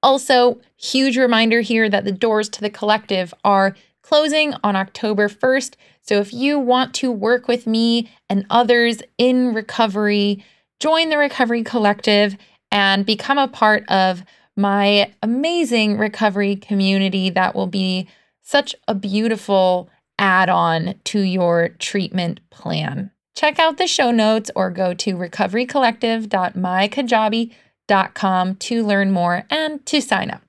Also, 0.06 0.60
huge 0.76 1.18
reminder 1.18 1.60
here 1.62 1.88
that 1.88 2.04
the 2.04 2.12
doors 2.12 2.48
to 2.48 2.60
the 2.60 2.70
collective 2.70 3.34
are 3.42 3.74
closing 4.02 4.54
on 4.62 4.76
October 4.76 5.28
1st. 5.28 5.74
So 6.00 6.20
if 6.20 6.32
you 6.32 6.60
want 6.60 6.94
to 6.94 7.10
work 7.10 7.48
with 7.48 7.66
me 7.66 8.08
and 8.30 8.46
others 8.48 9.02
in 9.18 9.52
recovery, 9.52 10.44
join 10.78 11.08
the 11.08 11.18
Recovery 11.18 11.64
Collective 11.64 12.36
and 12.70 13.04
become 13.04 13.36
a 13.36 13.48
part 13.48 13.82
of 13.88 14.22
my 14.56 15.12
amazing 15.24 15.98
recovery 15.98 16.54
community 16.54 17.28
that 17.30 17.56
will 17.56 17.66
be 17.66 18.06
such 18.42 18.76
a 18.86 18.94
beautiful 18.94 19.90
add 20.20 20.48
on 20.48 20.94
to 21.02 21.18
your 21.18 21.70
treatment 21.80 22.38
plan. 22.50 23.10
Check 23.34 23.58
out 23.58 23.76
the 23.76 23.88
show 23.88 24.12
notes 24.12 24.52
or 24.54 24.70
go 24.70 24.94
to 24.94 25.16
recoverycollective.mykajabi.com 25.16 27.50
to 27.88 28.84
learn 28.84 29.10
more 29.10 29.44
and 29.50 29.84
to 29.86 30.00
sign 30.00 30.30
up. 30.30 30.42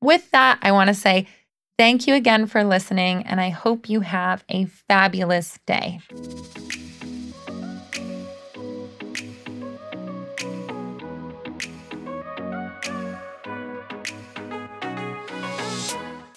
With 0.00 0.30
that, 0.30 0.58
I 0.62 0.72
want 0.72 0.88
to 0.88 0.94
say 0.94 1.26
thank 1.78 2.06
you 2.06 2.14
again 2.14 2.46
for 2.46 2.64
listening, 2.64 3.22
and 3.24 3.40
I 3.40 3.50
hope 3.50 3.88
you 3.88 4.00
have 4.00 4.44
a 4.48 4.66
fabulous 4.66 5.58
day. 5.66 6.00